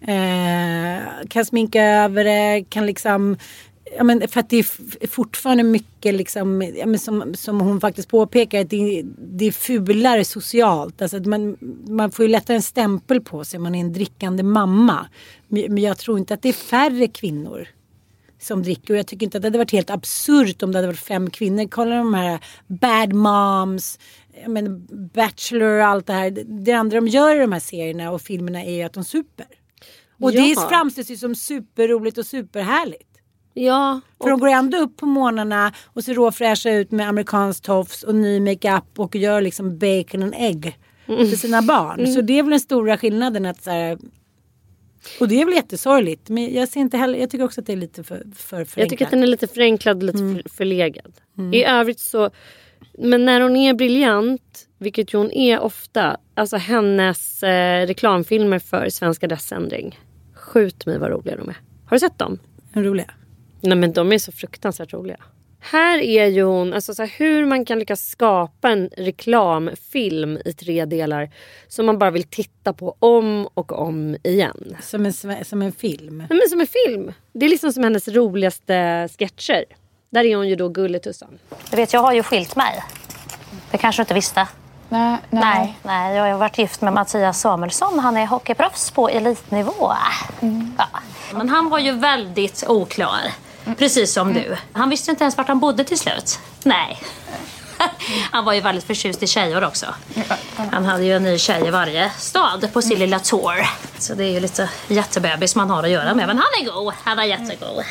[0.00, 3.36] Eh, kan sminka över det, kan liksom
[3.96, 8.08] Ja, men för att det är fortfarande mycket liksom, ja, men som, som hon faktiskt
[8.08, 11.02] påpekar, att det, det är fulare socialt.
[11.02, 11.56] Alltså man,
[11.88, 15.06] man får ju lättare en stämpel på sig om man är en drickande mamma.
[15.48, 17.68] Men jag tror inte att det är färre kvinnor
[18.38, 18.94] som dricker.
[18.94, 21.30] Och jag tycker inte att det hade varit helt absurt om det hade varit fem
[21.30, 21.68] kvinnor.
[21.70, 23.98] Kolla de här bad moms,
[24.46, 26.30] men Bachelor och allt det här.
[26.46, 29.46] Det andra de gör i de här serierna och filmerna är ju att de super.
[30.20, 30.42] Och ja.
[30.42, 33.10] det framställs ju som superroligt och superhärligt.
[33.54, 34.00] Ja.
[34.18, 34.24] Och...
[34.24, 38.14] För de går ändå upp på morgnarna och ser råfräscha ut med amerikansk tofs och
[38.14, 41.30] ny makeup och gör liksom bacon and egg mm.
[41.30, 42.00] för sina barn.
[42.00, 42.12] Mm.
[42.12, 43.98] Så det är väl den stora skillnaden att så här,
[45.20, 46.28] och det är väl jättesorgligt.
[46.28, 48.82] Men jag, ser inte heller, jag tycker också att det är lite för, för förenklad.
[48.82, 50.42] Jag tycker att den är lite förenklad och lite mm.
[50.44, 51.12] förlegad.
[51.38, 51.54] Mm.
[51.54, 52.30] I övrigt så
[52.98, 59.24] men när hon är briljant, vilket hon är ofta, alltså hennes eh, reklamfilmer för Svensk
[59.24, 59.98] adressändring
[60.50, 61.56] Skjut mig vad roliga de är.
[61.84, 62.38] Har du sett dem?
[62.72, 63.10] Är roliga?
[63.60, 65.16] Nej men de är så fruktansvärt roliga.
[65.60, 70.52] Här är ju hon, alltså så här, hur man kan lyckas skapa en reklamfilm i
[70.52, 71.30] tre delar
[71.68, 74.76] som man bara vill titta på om och om igen.
[74.80, 75.12] Som en,
[75.44, 76.18] som en film.
[76.18, 77.12] Nej, men som en film.
[77.32, 79.64] Det är liksom som hennes roligaste sketcher.
[80.10, 81.38] Där är hon ju då Gulletussan.
[81.70, 82.82] Du vet, jag har ju skilt mig.
[83.70, 84.48] Det kanske du inte visste?
[84.90, 85.78] Nej, nej.
[85.82, 87.98] nej, jag har varit gift med Mattias Samuelsson.
[87.98, 89.92] Han är hockeyproffs på elitnivå.
[90.78, 90.86] Ja.
[91.32, 93.20] Men han var ju väldigt oklar.
[93.78, 94.56] Precis som du.
[94.72, 96.38] Han visste inte ens vart han bodde till slut.
[96.64, 96.98] Nej.
[98.30, 99.86] Han var ju väldigt förtjust i tjejer också.
[100.72, 103.66] Han hade ju en ny tjej i varje stad på sin lilla tour.
[103.98, 106.26] Så det är ju lite jättebebis man har att göra med.
[106.26, 106.94] Men han är god.
[107.04, 107.84] Han är jättegod.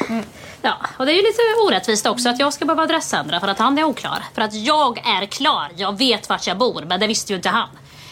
[0.61, 3.59] Ja, och det är ju lite orättvist också att jag ska behöva adressändra för att
[3.59, 4.23] han är oklar.
[4.33, 5.69] För att jag är klar.
[5.75, 7.69] Jag vet vart jag bor, men det visste ju inte han.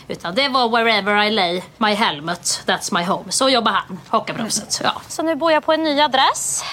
[0.08, 3.32] Utan det var wherever I lay my helmet, that's my home.
[3.32, 4.82] Så jobbar han, hockeyproffset.
[4.84, 5.02] Ja.
[5.08, 6.64] Så nu bor jag på en ny adress.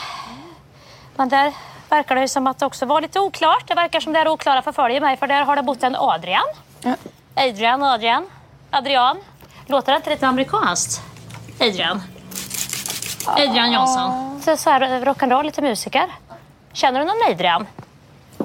[1.16, 1.52] Men där
[1.94, 3.64] verkar det som att det också var lite oklart.
[3.68, 6.44] Det verkar som det är oklara förföljer mig för där har det bott en Adrian.
[7.36, 8.26] Adrian, Adrian,
[8.70, 9.16] Adrian.
[9.66, 11.02] Låter det inte lite amerikanskt?
[11.60, 12.02] Adrian.
[13.26, 14.40] Adrian Johnson.
[14.44, 16.06] Så, så här rock'n'roll, lite musiker.
[16.72, 17.66] Känner du någon Adrian?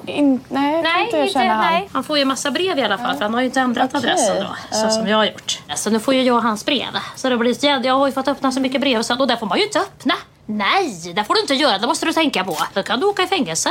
[0.06, 1.66] In, nej, jag Nej, inte jag han.
[1.72, 1.90] nej.
[1.94, 4.10] Han får ju massa brev i alla fall för han har ju inte ändrat Okej.
[4.10, 4.56] adressen då.
[4.78, 4.90] Så Ja.
[4.90, 5.60] som jag har gjort.
[5.76, 6.88] Så nu får ju jag hans brev.
[7.16, 9.58] Så det blir, jag, har ju fått öppna så mycket brev och det får man
[9.58, 10.14] ju inte öppna.
[10.52, 11.78] Nej, det får du inte göra.
[11.78, 12.58] Det måste du tänka på.
[12.74, 13.70] Då kan du åka i fängelse.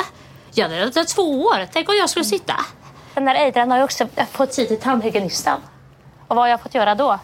[0.54, 1.66] Ja, det är det två år.
[1.72, 2.54] Tänk om jag skulle sitta.
[3.14, 5.58] Den där Adrian har ju också fått tid till tandhygienisten.
[6.28, 7.18] Och vad har jag fått göra då?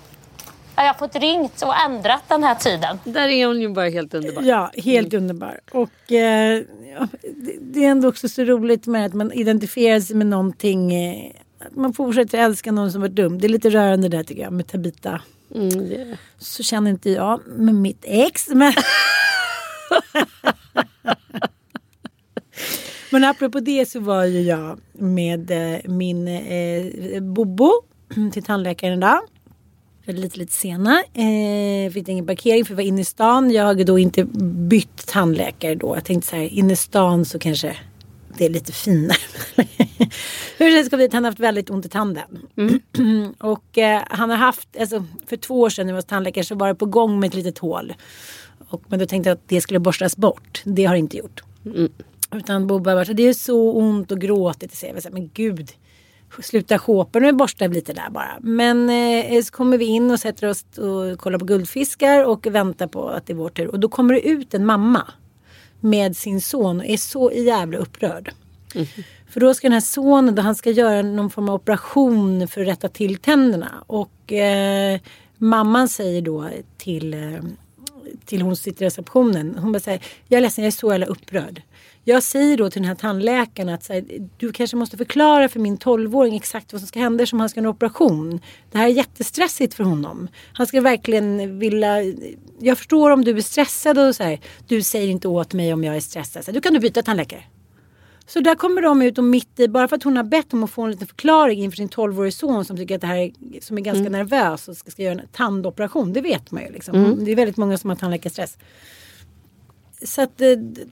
[0.76, 2.98] Ja, Jag har fått ringt och ändrat den här tiden.
[3.04, 4.42] Där är hon ju bara helt underbar.
[4.42, 5.60] Ja, helt underbar.
[5.72, 6.62] Och eh,
[7.22, 10.94] det, det är ändå också så roligt med att man identifierar sig med någonting.
[10.94, 11.30] Eh,
[11.66, 13.38] att man fortsätter älska någon som varit dum.
[13.40, 15.20] Det är lite rörande där tycker jag med Tabita.
[15.54, 18.48] Mm, det- Så känner inte jag med mitt ex.
[18.48, 18.72] Men,
[23.10, 27.72] men apropå det så var ju jag med eh, min eh, Bobo
[28.32, 29.20] till tandläkaren idag.
[30.06, 31.02] Lite, lite sena.
[31.14, 33.50] Eh, fick ingen parkering för jag var inne i stan.
[33.50, 34.24] Jag har då inte
[34.68, 35.96] bytt tandläkare då.
[35.96, 37.76] Jag tänkte så här, inne i stan så kanske
[38.38, 39.16] det är lite finare.
[40.58, 42.24] Hur det ska bli, han har haft väldigt ont i tanden.
[43.38, 46.44] och eh, han har haft, alltså för två år sedan när jag var hos tandläkare
[46.44, 47.94] så var det på gång med ett litet hål.
[48.68, 50.62] Och, men då tänkte jag att det skulle borstas bort.
[50.64, 51.42] Det har det inte gjort.
[52.32, 54.76] Utan Bobo har varit det är så ont och gråtit.
[54.76, 55.70] Så här, men gud.
[56.42, 58.38] Sluta shoppa nu borstar vi lite där bara.
[58.40, 62.86] Men eh, så kommer vi in och sätter oss och kollar på guldfiskar och väntar
[62.86, 63.68] på att det är vår tur.
[63.68, 65.02] Och då kommer det ut en mamma
[65.80, 68.32] med sin son och är så jävla upprörd.
[69.30, 72.60] För då ska den här sonen, då han ska göra någon form av operation för
[72.60, 73.84] att rätta till tänderna.
[73.86, 75.00] Och eh,
[75.38, 77.40] mamman säger då till, eh,
[78.24, 79.58] till hon som sitter i receptionen.
[79.58, 81.62] Hon bara säger, jag är ledsen jag är så jävla upprörd.
[82.06, 84.04] Jag säger då till den här tandläkaren att här,
[84.38, 87.60] du kanske måste förklara för min 12-åring exakt vad som ska hända som han ska
[87.60, 88.40] ha en operation.
[88.70, 90.28] Det här är jättestressigt för honom.
[90.52, 92.02] Han ska verkligen vilja,
[92.60, 95.84] jag förstår om du är stressad och så här, du säger inte åt mig om
[95.84, 96.44] jag är stressad.
[96.44, 97.42] Så här, du kan du byta tandläkare.
[98.26, 100.64] Så där kommer de ut och mitt i, bara för att hon har bett om
[100.64, 103.60] att få en liten förklaring inför sin 12-årige son som tycker att det här är,
[103.60, 106.12] som är ganska nervös och ska, ska göra en tandoperation.
[106.12, 106.94] Det vet man ju liksom.
[106.94, 107.24] Mm.
[107.24, 108.58] Det är väldigt många som har tandläkarstress.
[110.02, 110.48] Så att, eh,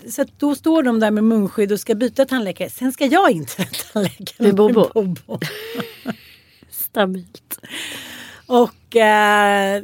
[0.09, 2.71] så att då står de där med munskydd och ska byta tandläkare.
[2.71, 4.27] Sen ska jag in till tandläkaren.
[4.39, 4.89] Med Bobo.
[4.95, 5.39] Bobo.
[6.71, 7.59] Stabilt.
[8.47, 9.83] Och eh,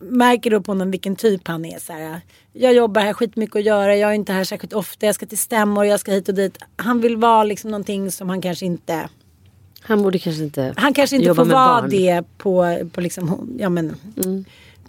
[0.00, 1.78] märker då på honom vilken typ han är.
[1.78, 2.20] Så här,
[2.56, 3.96] jag jobbar här skitmycket att göra.
[3.96, 5.06] Jag är inte här särskilt ofta.
[5.06, 5.84] Jag ska till stämmor.
[5.84, 6.58] Jag ska hit och dit.
[6.76, 9.08] Han vill vara liksom någonting som han kanske inte.
[9.80, 11.90] Han borde kanske inte Han kanske inte får vara barn.
[11.90, 13.96] det på, på liksom, ja men.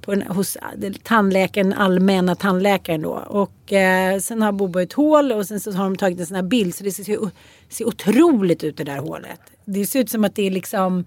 [0.01, 0.57] På en, hos
[1.03, 3.11] tandläkaren, allmänna tandläkaren då.
[3.27, 6.35] Och eh, sen har Bobo ett hål och sen så har de tagit en sån
[6.35, 7.29] här bild så det ser,
[7.69, 9.39] ser otroligt ut det där hålet.
[9.65, 11.05] Det ser ut som att det är liksom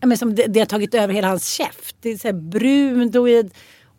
[0.00, 1.96] ja, men som det, det har tagit över hela hans käft.
[2.00, 3.28] Det är så här brunt och,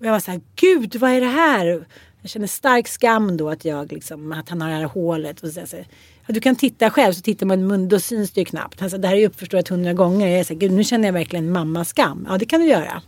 [0.06, 1.86] och jag var så här, gud vad är det här?
[2.22, 5.44] Jag känner stark skam då att jag liksom, att han har det här hålet.
[5.44, 5.76] Och så, så,
[6.28, 8.82] ja, du kan titta själv så tittar man i mun, då syns det ju knappt.
[8.82, 10.28] Alltså, det här är ju uppförstorat hundra gånger.
[10.28, 12.26] Jag är så här, gud nu känner jag verkligen mammaskam.
[12.30, 13.02] Ja det kan du göra.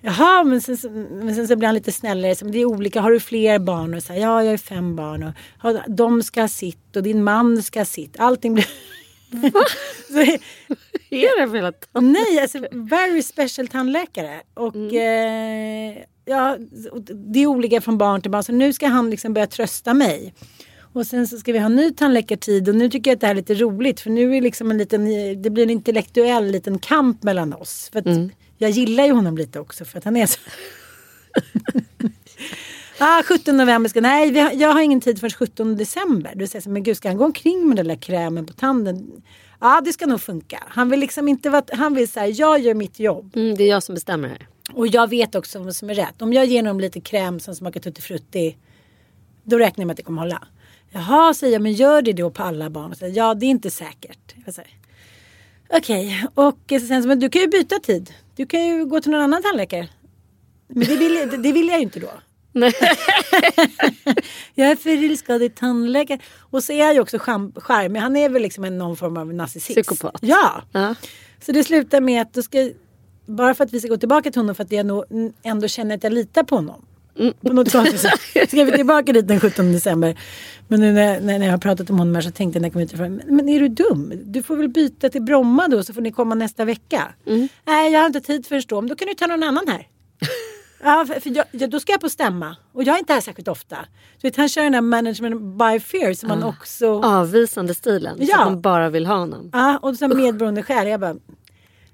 [0.00, 2.34] Jaha, men sen, så- men sen så blir han lite snällare.
[2.34, 3.00] Så, det är olika.
[3.00, 3.94] Har du fler barn?
[3.94, 5.22] Och så här, ja, jag har fem barn.
[5.22, 5.32] Och,
[5.62, 8.20] ja, de ska ha sitt och din man ska ha sitt.
[8.20, 8.66] Allting blir...
[10.10, 10.18] så,
[11.10, 14.40] är det för hela Nej, alltså very special tandläkare.
[14.54, 16.56] Och eh, ja,
[17.32, 18.42] det är olika från barn till barn.
[18.42, 20.34] Så nu ska han liksom börja trösta mig.
[20.92, 23.34] Och sen så ska vi ha ny tandläkartid och nu tycker jag att det här
[23.34, 25.04] är lite roligt för nu är liksom en liten,
[25.42, 27.90] det blir en intellektuell liten kamp mellan oss.
[27.92, 28.06] För att
[28.58, 30.38] jag gillar ju honom lite också för att han är så
[32.98, 36.32] ah, 17 november ska, nej har, jag har ingen tid förrän 17 december.
[36.36, 39.22] Du säger så, men gud ska han gå omkring med den där krämen på tanden?
[39.60, 40.62] Ja det ska nog funka.
[40.68, 43.36] Han vill liksom inte vara, han vill säga jag gör mitt jobb.
[43.36, 44.48] Mm, det är jag som bestämmer här.
[44.72, 46.22] Och jag vet också vad som är rätt.
[46.22, 48.56] Om jag ger honom lite kräm som smakar tuttifrutti.
[49.44, 50.48] Då räknar jag med att det kommer hålla.
[50.90, 52.90] Jaha säger jag, men gör det då på alla barn?
[52.90, 54.34] Och säger, ja det är inte säkert.
[55.68, 58.14] Okej, och sen så, men du kan ju byta tid.
[58.36, 59.88] Du kan ju gå till någon annan tandläkare.
[60.68, 62.10] Men det vill, det vill jag ju inte då.
[64.54, 66.18] jag är förälskad tandläkare.
[66.38, 68.00] Och så är jag ju också charm- charmig.
[68.00, 69.88] Han är väl liksom en, någon form av narcissist.
[69.88, 70.18] Psykopat.
[70.20, 70.62] Ja.
[70.72, 70.94] Ja.
[71.46, 72.70] Så det slutar med att då ska,
[73.26, 75.04] bara för att vi ska gå tillbaka till honom för att jag nog
[75.42, 76.84] ändå känner att jag litar på honom.
[77.40, 78.20] På något konstigt sätt.
[78.50, 80.18] Ska vi tillbaka dit den 17 december.
[80.68, 82.72] Men nu när, när jag har pratat om honom här så tänkte jag när jag
[82.72, 83.16] kom ut ifrån.
[83.16, 84.12] Men, men är du dum?
[84.24, 87.14] Du får väl byta till Bromma då så får ni komma nästa vecka.
[87.64, 88.80] Nej jag har inte tid förrän då.
[88.80, 89.86] Men då kan du ta någon annan här.
[90.82, 92.56] Ja, för, för jag, jag, då ska jag på stämma.
[92.72, 93.76] Och jag är inte här särskilt ofta.
[94.16, 97.00] Så vet, han kör den där management by fear som man också...
[97.02, 98.16] Avvisande stilen.
[98.20, 98.36] Ja.
[98.36, 99.50] Så man bara vill ha honom.
[99.52, 100.88] Ja, och så medberoende själ.
[100.88, 101.16] Jag bara,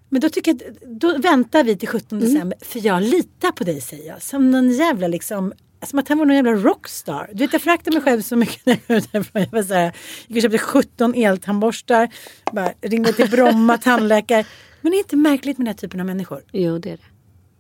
[0.09, 0.61] men då tycker jag
[1.01, 2.59] då väntar vi till 17 december.
[2.65, 4.23] För jag litar på dig säger jag.
[4.23, 5.53] Som någon jävla liksom
[5.87, 7.31] som att han var någon jävla rockstar.
[7.33, 9.43] Du vet jag föraktar mig själv så mycket när jag var därifrån.
[9.43, 9.93] Jag var så här,
[10.27, 12.09] jag köpte 17 eltandborstar.
[12.53, 14.45] Bara ringde till Bromma tandläkare.
[14.81, 16.43] Men det är inte märkligt med den här typen av människor.
[16.53, 17.12] Jo det är det.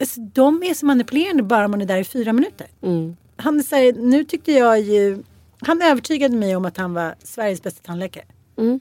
[0.02, 2.66] Alltså, de är så manipulerande bara man är där i fyra minuter.
[2.82, 3.16] Mm.
[3.36, 5.22] Han säger, nu tyckte jag ju,
[5.60, 8.24] han övertygade mig om att han var Sveriges bästa tandläkare.
[8.58, 8.80] Mm.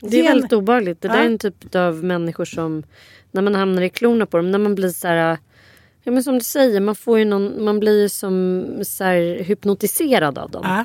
[0.00, 1.00] Det är är en- väldigt obehagligt.
[1.00, 1.22] Det där Ja.
[1.22, 2.82] är en typ av människor som
[3.32, 5.38] när man hamnar i klorna på dem, när man blir så här
[6.02, 10.38] Ja men som du säger, man, får ju någon, man blir som så här, hypnotiserad
[10.38, 10.62] av dem.
[10.64, 10.84] Ja.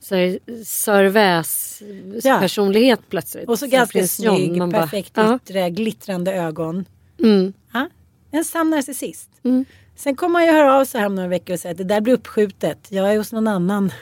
[0.00, 1.82] Så här, Sir Väs
[2.22, 2.38] Ja.
[2.40, 3.48] personlighet plötsligt.
[3.48, 5.36] Och så ganska snygg, Man bara, perfekt ja.
[5.36, 6.84] yttre, glittrande ögon.
[7.22, 7.52] Mm.
[7.72, 7.88] Ja.
[8.34, 9.30] En sann narcissist.
[9.42, 9.64] Mm.
[9.96, 11.84] Sen kommer han ju höra av sig här om några veckor och säga att det
[11.84, 12.86] där blir uppskjutet.
[12.88, 13.92] Jag är hos någon annan.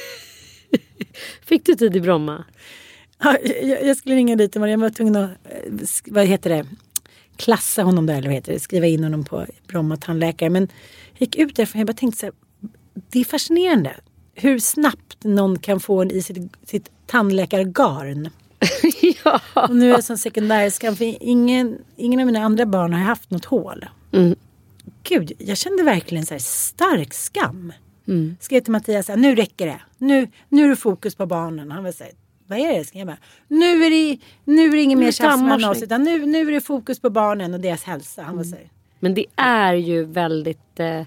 [1.46, 2.44] Fick du tid i Bromma?
[3.18, 5.72] Ja, jag, jag skulle ringa dit men jag var tvungen att, eh,
[6.06, 6.66] vad heter det,
[7.36, 10.50] klassa honom där eller vad heter det, skriva in honom på Bromma tandläkare.
[10.50, 10.68] Men
[11.12, 12.34] jag gick ut därifrån och jag bara tänkte så här,
[13.10, 13.96] det är fascinerande
[14.34, 18.30] hur snabbt någon kan få en i sitt, sitt tandläkargarn.
[19.24, 19.40] ja.
[19.54, 23.30] Och nu är jag som sekundärskam för ingen, ingen av mina andra barn har haft
[23.30, 23.86] något hål.
[24.12, 24.36] Mm.
[25.02, 27.72] Gud, jag kände verkligen så här stark skam.
[28.08, 28.36] Mm.
[28.40, 29.80] Skrev till Mattias, nu räcker det.
[29.98, 31.70] Nu, nu är det fokus på barnen.
[31.70, 32.12] Han var så här,
[32.46, 32.84] vad är det?
[32.84, 36.02] Ska jag bara, nu är det, nu är det är mer tjafs mellan oss utan
[36.02, 38.22] nu, nu är det fokus på barnen och deras hälsa.
[38.22, 41.02] Han var så här, Men det är ju väldigt eh,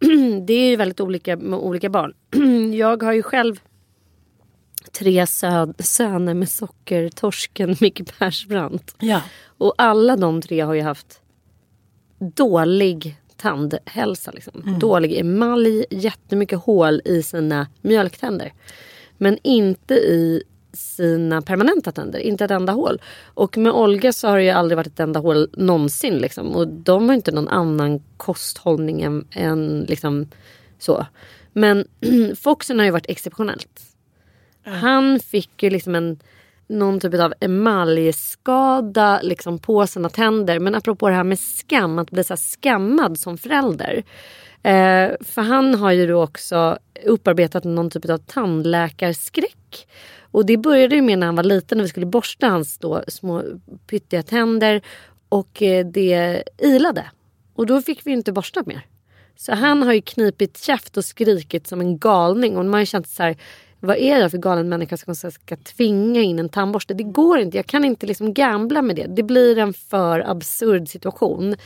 [0.46, 2.14] Det är ju väldigt olika med olika barn.
[2.78, 3.60] Jag har ju själv
[4.92, 8.94] tre sö- söner med sockertorsken Micke Persbrandt.
[8.98, 9.22] Ja.
[9.58, 11.20] Och alla de tre har ju haft
[12.18, 14.30] dålig tandhälsa.
[14.30, 14.62] Liksom.
[14.66, 14.78] Mm.
[14.78, 18.52] Dålig emalj, jättemycket hål i sina mjölktänder.
[19.18, 22.18] Men inte i sina permanenta tänder.
[22.18, 23.00] Inte ett enda hål.
[23.24, 26.18] Och med Olga så har det ju aldrig varit ett enda hål någonsin.
[26.18, 26.56] Liksom.
[26.56, 30.28] Och de har inte någon annan kosthållning än, än liksom
[30.78, 31.06] så.
[31.52, 31.84] Men
[32.36, 33.89] Foxen har ju varit exceptionellt.
[34.64, 36.18] Han fick ju liksom en
[36.70, 40.58] någon typ av emaljskada liksom på sina tänder.
[40.58, 44.04] Men apropå det här med skam, att bli så här skammad som förälder.
[44.62, 49.88] Eh, för han har ju då också upparbetat någon typ av tandläkarskräck.
[50.20, 53.04] Och det började ju med när han var liten när vi skulle borsta hans då
[53.08, 53.42] små
[53.86, 54.82] pyttiga tänder.
[55.28, 57.06] Och eh, det ilade.
[57.54, 58.86] Och då fick vi ju inte borsta mer.
[59.36, 62.56] Så han har ju knipit käft och skrikit som en galning.
[62.56, 63.36] Och man har ju känt så här,
[63.80, 66.94] vad är jag för galen människa som ska, tvinga in en tandborste?
[66.94, 69.06] Det går inte, jag kan inte liksom gambla med det.
[69.06, 71.56] Det blir en för absurd situation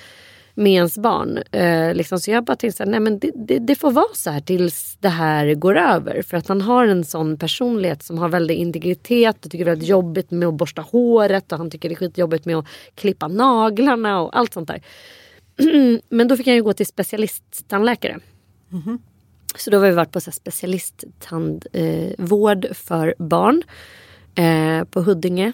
[0.55, 1.39] med ens barn.
[1.51, 2.21] Eh, liksom.
[2.21, 4.41] Så jag bara tänkte så här, nej men det, det, det får vara så här
[4.41, 6.23] tills det här går över.
[6.23, 9.73] För att han har en sån personlighet som har väldigt integritet och tycker det är
[9.73, 13.29] väldigt jobbigt med att borsta håret och han tycker det är skitjobbigt med att klippa
[13.29, 14.83] naglarna och allt sånt där.
[16.09, 18.19] Men då fick han ju gå till specialisttandläkare.
[18.69, 18.99] Mhm.
[19.57, 23.63] Så då har vi varit på så specialisttandvård eh, för barn
[24.35, 25.53] eh, på Huddinge.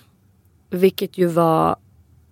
[0.70, 1.76] Vilket ju var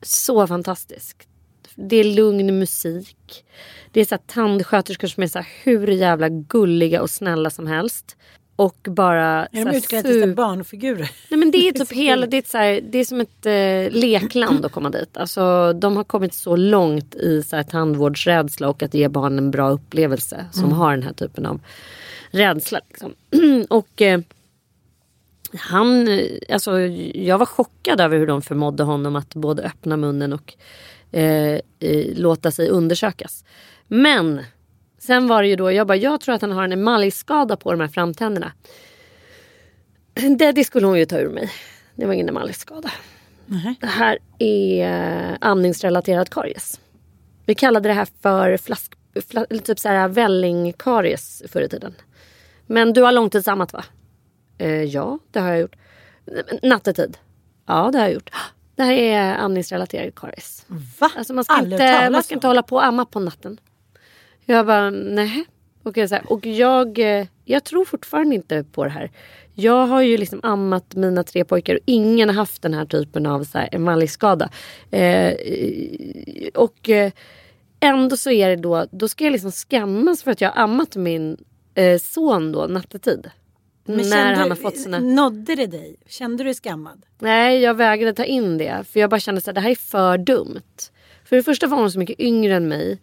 [0.02, 1.28] så fantastiskt.
[1.74, 3.44] Det är lugn musik.
[3.92, 8.16] Det är så tandsköterskor som är så här hur jävla gulliga och snälla som helst.
[8.58, 9.46] Och bara...
[9.46, 11.10] är de utklädda till barnfigurer?
[11.28, 14.00] Nej men det är typ hela, det är, så här, det är som ett eh,
[14.00, 15.16] lekland att komma dit.
[15.16, 19.50] Alltså de har kommit så långt i så här, tandvårdsrädsla och att ge barn en
[19.50, 20.76] bra upplevelse som Mm.
[20.76, 21.60] har den här typen av
[22.30, 22.80] rädsla.
[22.88, 23.14] Liksom.
[23.70, 24.20] och eh,
[25.58, 26.80] han, eh, alltså
[27.14, 30.54] jag var chockad över hur de förmådde honom att både öppna munnen och
[31.18, 31.60] eh,
[32.16, 33.44] låta sig undersökas.
[33.88, 34.40] Men
[34.98, 37.70] Sen var det ju då, jag bara, jag tror att han har en emaljskada på
[37.70, 38.52] de här framtänderna.
[40.38, 41.50] Det, skulle hon ju ta ur mig.
[41.94, 42.90] Det var ingen emaljskada.
[43.80, 46.80] Det här är eh, amningsrelaterad karies.
[47.46, 48.92] Vi kallade det här för flask,
[49.28, 51.94] fla, eller typ så här vällingkaries förr i tiden.
[52.66, 53.84] Men du har långtidsammat va?
[54.58, 55.76] Eh, ja, det har jag gjort.
[56.62, 57.18] Nattetid?
[57.66, 58.30] Ja, det har jag gjort.
[58.76, 60.66] Det här är amningsrelaterad karies.
[60.98, 61.10] Va?
[61.16, 63.60] Alltså man ska, Aldrig inte, man ska inte hålla på och amma på natten.
[64.50, 65.44] Jag bara, nej.
[65.82, 66.32] Okej, så här.
[66.32, 69.10] Och jag, eh, jag tror fortfarande inte på det här.
[69.54, 73.26] Jag har ju liksom ammat mina tre pojkar och ingen har haft den här typen
[73.26, 74.50] av så här emaljskada.
[74.90, 75.34] Eh,
[76.54, 77.12] och eh,
[77.80, 80.96] ändå så är det då, då ska jag liksom skammas för att jag har ammat
[80.96, 81.36] min
[81.74, 83.30] eh, son då nattetid.
[83.84, 84.98] Men när han har fått sina...
[84.98, 85.96] Nådde det dig?
[86.06, 87.02] Kände du dig skammad?
[87.18, 88.84] Nej, jag vägrade ta in det.
[88.92, 90.90] För jag bara kände att det här är för dumt.
[91.24, 92.98] För det första var hon så mycket yngre än mig.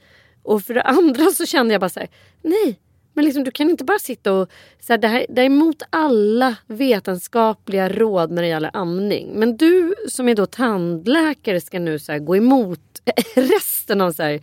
[0.45, 2.09] Och för det andra så kände jag bara så här,
[2.41, 2.79] nej.
[3.13, 4.49] Men liksom, du kan inte bara sitta och...
[4.79, 9.31] Så här, det, här, det är emot alla vetenskapliga råd när det gäller amning.
[9.33, 13.01] Men du som är då tandläkare ska nu så här, gå emot
[13.35, 14.41] resten av, så här,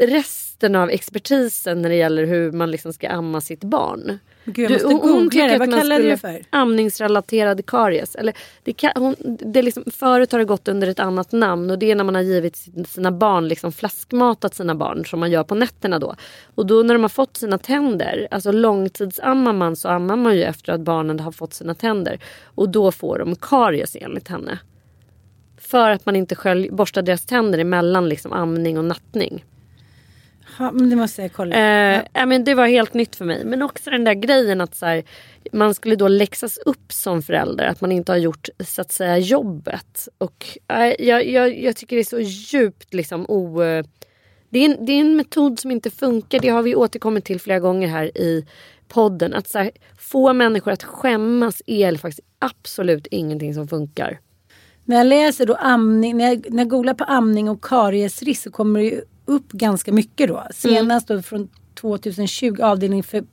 [0.00, 4.18] resten av expertisen när det gäller hur man liksom ska amma sitt barn.
[4.44, 5.58] Gud, jag måste googla det.
[5.58, 6.42] Vad kallar du det för?
[6.50, 8.14] Amningsrelaterad karies.
[8.14, 8.34] Eller
[8.64, 11.78] det kan, hon, det är liksom, förut har det gått under ett annat namn och
[11.78, 15.30] det är när man har givit sin- sina barn, liksom flaskmatat sina barn som man
[15.30, 16.14] gör på nätterna då.
[16.54, 20.42] Och då när de har fått sina tänder, alltså långtidsammar man så ammar man ju
[20.42, 22.18] efter att barnen har fått sina tänder.
[22.44, 24.58] Och då får de karies enligt henne.
[25.58, 29.44] För att man inte skölj, borstar deras tänder emellan liksom amning och nattning.
[30.60, 31.56] Ja, men det måste jag kolla.
[31.56, 33.44] Eh, ja, men det var helt nytt för mig.
[33.44, 35.02] Men också den där grejen att så här,
[35.52, 37.64] man skulle då läxas upp som förälder.
[37.66, 40.08] Att man inte har gjort så att säga jobbet.
[40.18, 43.62] Och eh, jag, jag, jag tycker det är så djupt liksom o...
[43.62, 43.84] eh,
[44.50, 46.38] Det är, en, det är en metod som inte funkar.
[46.40, 48.46] Det har vi återkommit till flera gånger här i
[48.88, 49.34] podden.
[49.34, 54.18] Att så här, få människor att skämmas är faktiskt absolut ingenting som funkar.
[54.84, 58.50] När jag läser då amning, när jag, när jag googlar på amning och kariesrisk så
[58.50, 59.00] kommer det ju
[59.30, 60.46] upp ganska mycket då.
[60.54, 63.24] Senast då från 2020 avdelning för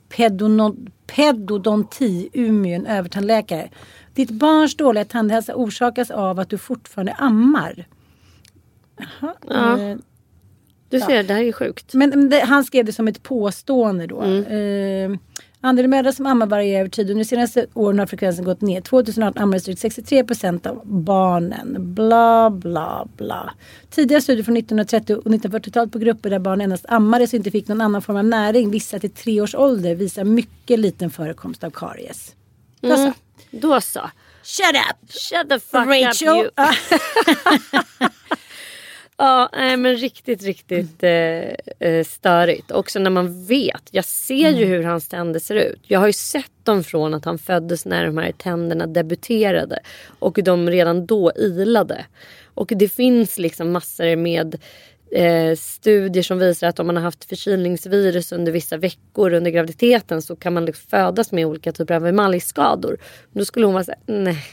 [1.06, 3.68] pedodonti Umeå, en övertandläkare.
[4.14, 7.86] Ditt barns dåliga tandhälsa orsakas av att du fortfarande ammar.
[8.98, 9.78] Jaha, Ja.
[9.80, 9.96] eh,
[10.90, 11.94] Du ser, det här är sjukt.
[11.94, 14.22] Men det, han skrev det som ett påstående då.
[14.22, 15.10] Eh,
[15.60, 17.10] andelen mödrar som ammar varierar över tid.
[17.10, 18.80] Under de senaste åren har frekvensen gått ner.
[18.80, 21.94] 2018 ammades drygt 63 procent av barnen.
[21.94, 23.54] Bla bla bla.
[23.90, 27.68] Tidigare studier från 1930 och 1940-talet på grupper där barn endast ammades och inte fick
[27.68, 31.70] någon annan form av näring, vissa till tre års ålder, visar mycket liten förekomst av
[31.70, 32.34] karies.
[32.80, 33.02] Då så.
[33.02, 33.12] Mm,
[33.50, 34.10] då så.
[34.42, 35.12] Shut up!
[35.12, 36.28] Shut the fuck Rachel.
[36.28, 36.52] up
[38.00, 38.08] you.
[39.20, 41.10] Ja, nej, men riktigt, riktigt eh,
[41.88, 42.70] eh, störigt.
[42.70, 43.82] Också när man vet.
[43.90, 45.80] Jag ser ju hur hans tänder ser ut.
[45.82, 49.78] Jag har ju sett dem från att han föddes när de här tänderna debuterade.
[50.18, 52.04] Och de redan då ilade.
[52.54, 54.58] Och det finns liksom massor med
[55.10, 60.22] eh, studier som visar att om man har haft förkylningsvirus under vissa veckor under graviditeten
[60.22, 62.98] så kan man liksom födas med olika typer av emaljskador.
[63.32, 64.44] Då skulle hon vara så här, nej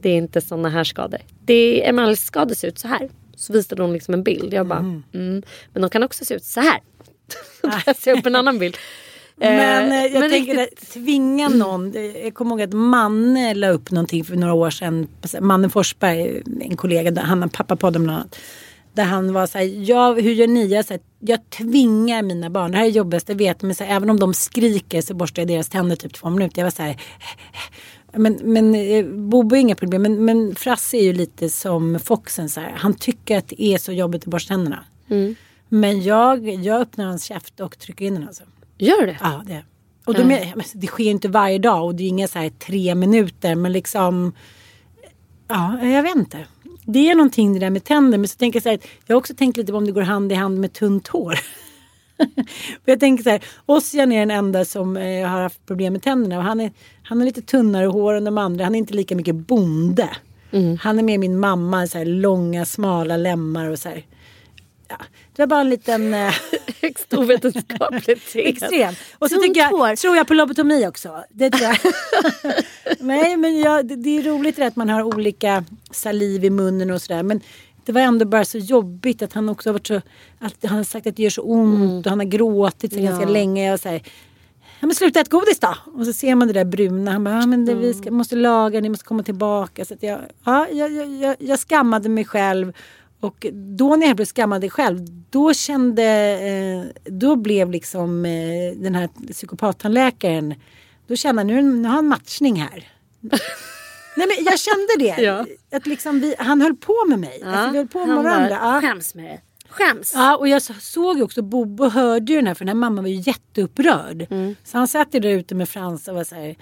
[0.00, 1.20] det är inte såna här skador.
[1.44, 3.08] Det emaljskador ser ut så här.
[3.36, 4.54] Så visade hon liksom en bild.
[4.54, 5.42] Jag bara, mm.
[5.72, 6.80] Men de kan också se ut så här.
[7.62, 8.76] Då kan jag upp en annan bild.
[9.36, 11.94] Men eh, jag men tänker riktigt- att tvinga någon.
[11.96, 15.08] eh, Jag kommer ihåg att Manne la upp någonting för några år sedan.
[15.40, 18.38] Manne Forsberg, en kollega, där han har pappapodden bland annat.
[18.94, 20.66] Där han var så här, jag, hur gör ni?
[20.66, 23.62] Jag, så här, jag tvingar mina barn, det här är det jobbigaste jag vet.
[23.62, 26.58] Men så här, även om de skriker så borstar jag deras tänder typ två minuter.
[26.60, 26.96] Jag var så här,
[28.12, 30.02] men, men eh, Bobo är inga problem.
[30.02, 32.48] Men, men Frasse är ju lite som Foxen.
[32.48, 32.72] Så här.
[32.76, 34.84] Han tycker att det är så jobbigt att borsta tänderna.
[35.08, 35.34] Mm.
[35.68, 38.42] Men jag, jag öppnar hans käft och trycker in den alltså.
[38.78, 39.16] Gör det?
[39.20, 39.64] Ja, det.
[40.04, 42.50] Och är- men det sker ju inte varje dag och det är inga så här
[42.50, 44.32] tre minuter men liksom
[45.48, 46.46] Ja, jag vet inte.
[46.84, 49.18] Det är någonting det där med tänder men så tänker jag så här, jag har
[49.18, 51.38] också tänkt lite på om det går hand i hand med tunt hår.
[52.84, 56.38] Jag tänker så här, Ossian är den enda som eh, har haft problem med tänderna
[56.38, 56.70] och han är,
[57.02, 58.64] han är lite tunnare hår än de andra.
[58.64, 60.08] Han är inte lika mycket bonde.
[60.80, 64.04] Han är med min mamma, så här, långa smala lemmar och så här.
[64.88, 64.96] Ja,
[65.36, 66.14] det var bara en liten...
[66.14, 66.34] Eh,
[66.82, 68.30] Högst ovetenskapligt.
[68.34, 68.98] Extremt.
[69.18, 69.96] Och så Tunt tycker jag, hår.
[69.96, 71.24] tror jag på lobotomi också.
[71.30, 71.78] Det tror jag.
[73.00, 76.90] Nej men jag, det, det är roligt det att man har olika saliv i munnen
[76.90, 77.22] och sådär.
[77.22, 77.40] Men
[77.84, 80.00] det var ändå bara så jobbigt att han också har varit så,
[80.38, 83.04] att han har sagt att det gör så ont och han har gråtit så Ja.
[83.04, 83.70] ganska länge.
[83.70, 84.02] Jag säger,
[84.80, 85.74] ja men sluta äta godis då.
[85.94, 87.12] Och så ser man det där bruna.
[87.12, 89.84] Han bara, ja men det, vi ska, måste laga, ni måste komma tillbaka.
[89.84, 92.72] Så jag, ja, jag, jag, jag, skammade mig själv.
[93.20, 94.98] Och då när jag blev skammade själv,
[95.30, 96.04] då kände,
[96.40, 100.54] eh, då blev liksom eh, den här psykopattandläkaren,
[101.06, 102.88] då kände jag nu, nu har han matchning här.
[104.16, 105.22] Nej men jag kände det.
[105.22, 105.46] Ja.
[105.76, 107.38] Att liksom vi, han höll på med mig.
[107.42, 108.48] Ja, Alltså, vi höll på med varandra.
[108.60, 108.80] bara, Ja.
[108.80, 109.44] Skäms med dig.
[109.68, 110.12] Skäms.
[110.14, 112.80] Ja, och jag så- såg ju också Bobo hörde ju den här för den här
[112.80, 114.26] mamman var ju jätteupprörd.
[114.64, 116.56] Så han satt ju där ute med Frans och var så här.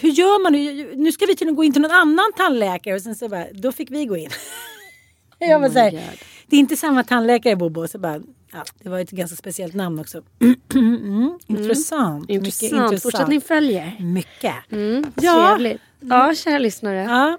[0.00, 0.92] Hur gör man nu?
[0.96, 3.72] Nu ska vi till gå in till någon annan tandläkare och sen så bara, då
[3.72, 4.30] fick vi gå in.
[5.38, 5.90] jag var så här,
[6.46, 7.88] det är inte samma tandläkare Bobo.
[7.88, 8.20] Så bara,
[8.52, 10.22] ja, det var ett ganska speciellt namn också.
[10.74, 12.28] mm, intressant.
[12.28, 12.72] Mycket Intressant.
[12.72, 13.02] intressant.
[13.02, 13.96] Fortsättning följer.
[14.00, 14.54] Mycket.
[14.72, 15.48] Mm, Ja.
[15.56, 15.80] Trevligt.
[16.00, 17.02] Ja, kära lyssnare.
[17.02, 17.38] Ja,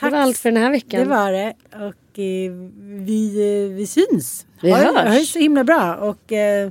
[0.00, 1.00] det var allt för den här veckan.
[1.00, 1.54] Det var det.
[1.72, 4.46] Och eh, vi, vi syns.
[4.62, 4.94] Vi ha, hörs.
[4.94, 5.94] Ha det så himla bra.
[5.94, 6.70] Och eh,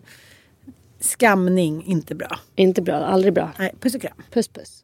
[0.99, 2.39] skamning, inte bra.
[2.55, 3.51] Inte bra, aldrig bra.
[3.59, 4.23] Nej, puss och kram.
[4.31, 4.83] Puss puss.